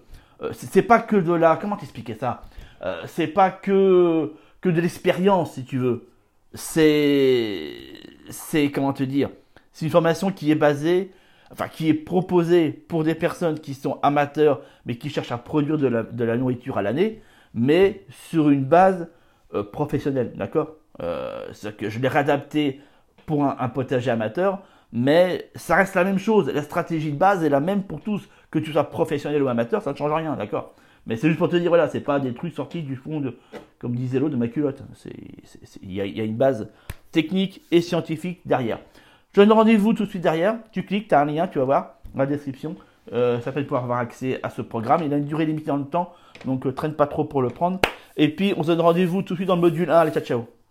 c'est 0.52 0.82
pas 0.82 0.98
que 0.98 1.16
de 1.16 1.32
la, 1.32 1.56
comment 1.56 1.76
t'expliquer 1.76 2.14
ça? 2.14 2.42
C'est 3.06 3.28
pas 3.28 3.52
que 3.52 4.32
que 4.60 4.68
de 4.68 4.80
l'expérience, 4.80 5.54
si 5.54 5.64
tu 5.64 5.78
veux. 5.78 6.08
C'est, 6.52 7.74
c'est 8.28 8.72
comment 8.72 8.92
te 8.92 9.04
dire? 9.04 9.30
C'est 9.72 9.84
une 9.84 9.90
formation 9.92 10.32
qui 10.32 10.50
est 10.50 10.56
basée 10.56 11.12
enfin 11.52 11.68
qui 11.68 11.88
est 11.88 11.94
proposé 11.94 12.70
pour 12.70 13.04
des 13.04 13.14
personnes 13.14 13.60
qui 13.60 13.74
sont 13.74 13.98
amateurs 14.02 14.62
mais 14.86 14.96
qui 14.96 15.10
cherchent 15.10 15.32
à 15.32 15.38
produire 15.38 15.78
de 15.78 15.86
la, 15.86 16.36
nourriture 16.36 16.78
à 16.78 16.82
l'année, 16.82 17.20
mais 17.54 18.04
sur 18.10 18.50
une 18.50 18.64
base 18.64 19.08
euh, 19.54 19.62
professionnelle, 19.62 20.32
d'accord? 20.36 20.76
Euh, 21.02 21.48
que 21.78 21.88
je 21.88 21.98
l'ai 21.98 22.08
réadapté 22.08 22.80
pour 23.26 23.44
un, 23.44 23.68
potager 23.68 24.10
amateur, 24.10 24.60
mais 24.92 25.50
ça 25.54 25.76
reste 25.76 25.94
la 25.94 26.04
même 26.04 26.18
chose. 26.18 26.48
La 26.52 26.62
stratégie 26.62 27.12
de 27.12 27.16
base 27.16 27.42
est 27.44 27.48
la 27.48 27.60
même 27.60 27.82
pour 27.82 28.00
tous, 28.00 28.28
que 28.50 28.58
tu 28.58 28.72
sois 28.72 28.84
professionnel 28.84 29.42
ou 29.42 29.48
amateur, 29.48 29.80
ça 29.80 29.92
ne 29.92 29.96
change 29.96 30.12
rien, 30.12 30.36
d'accord? 30.36 30.74
Mais 31.06 31.16
c'est 31.16 31.28
juste 31.28 31.38
pour 31.38 31.48
te 31.48 31.56
dire, 31.56 31.70
voilà, 31.70 31.88
c'est 31.88 32.00
pas 32.00 32.20
des 32.20 32.32
trucs 32.34 32.54
sortis 32.54 32.82
du 32.82 32.96
fond 32.96 33.20
de, 33.20 33.36
comme 33.78 33.94
disait 33.96 34.18
l'autre, 34.18 34.32
de 34.32 34.38
ma 34.38 34.48
culotte. 34.48 34.82
Il 35.82 35.92
y, 35.92 36.00
a 36.00 36.24
une 36.24 36.36
base 36.36 36.68
technique 37.10 37.62
et 37.70 37.80
scientifique 37.80 38.40
derrière. 38.44 38.78
Je 39.32 39.40
donne 39.40 39.52
rendez-vous 39.52 39.94
tout 39.94 40.04
de 40.04 40.10
suite 40.10 40.22
derrière. 40.22 40.56
Tu 40.70 40.84
cliques, 40.84 41.08
tu 41.08 41.14
as 41.14 41.20
un 41.20 41.24
lien, 41.24 41.48
tu 41.48 41.58
vas 41.58 41.64
voir 41.64 41.94
dans 42.14 42.20
la 42.20 42.26
description. 42.26 42.76
Euh, 43.12 43.40
ça 43.40 43.50
fait 43.50 43.62
pouvoir 43.62 43.84
avoir 43.84 43.98
accès 43.98 44.38
à 44.42 44.50
ce 44.50 44.62
programme. 44.62 45.02
Il 45.04 45.12
a 45.12 45.16
une 45.16 45.24
durée 45.24 45.46
limitée 45.46 45.66
dans 45.66 45.76
le 45.76 45.84
temps, 45.84 46.12
donc 46.44 46.66
euh, 46.66 46.72
traîne 46.72 46.94
pas 46.94 47.06
trop 47.06 47.24
pour 47.24 47.42
le 47.42 47.48
prendre. 47.48 47.80
Et 48.16 48.28
puis, 48.34 48.54
on 48.56 48.62
se 48.62 48.68
donne 48.68 48.80
rendez-vous 48.80 49.22
tout 49.22 49.34
de 49.34 49.38
suite 49.38 49.48
dans 49.48 49.56
le 49.56 49.62
module 49.62 49.90
1. 49.90 49.94
Allez, 49.94 50.12
ciao, 50.12 50.22
ciao. 50.22 50.61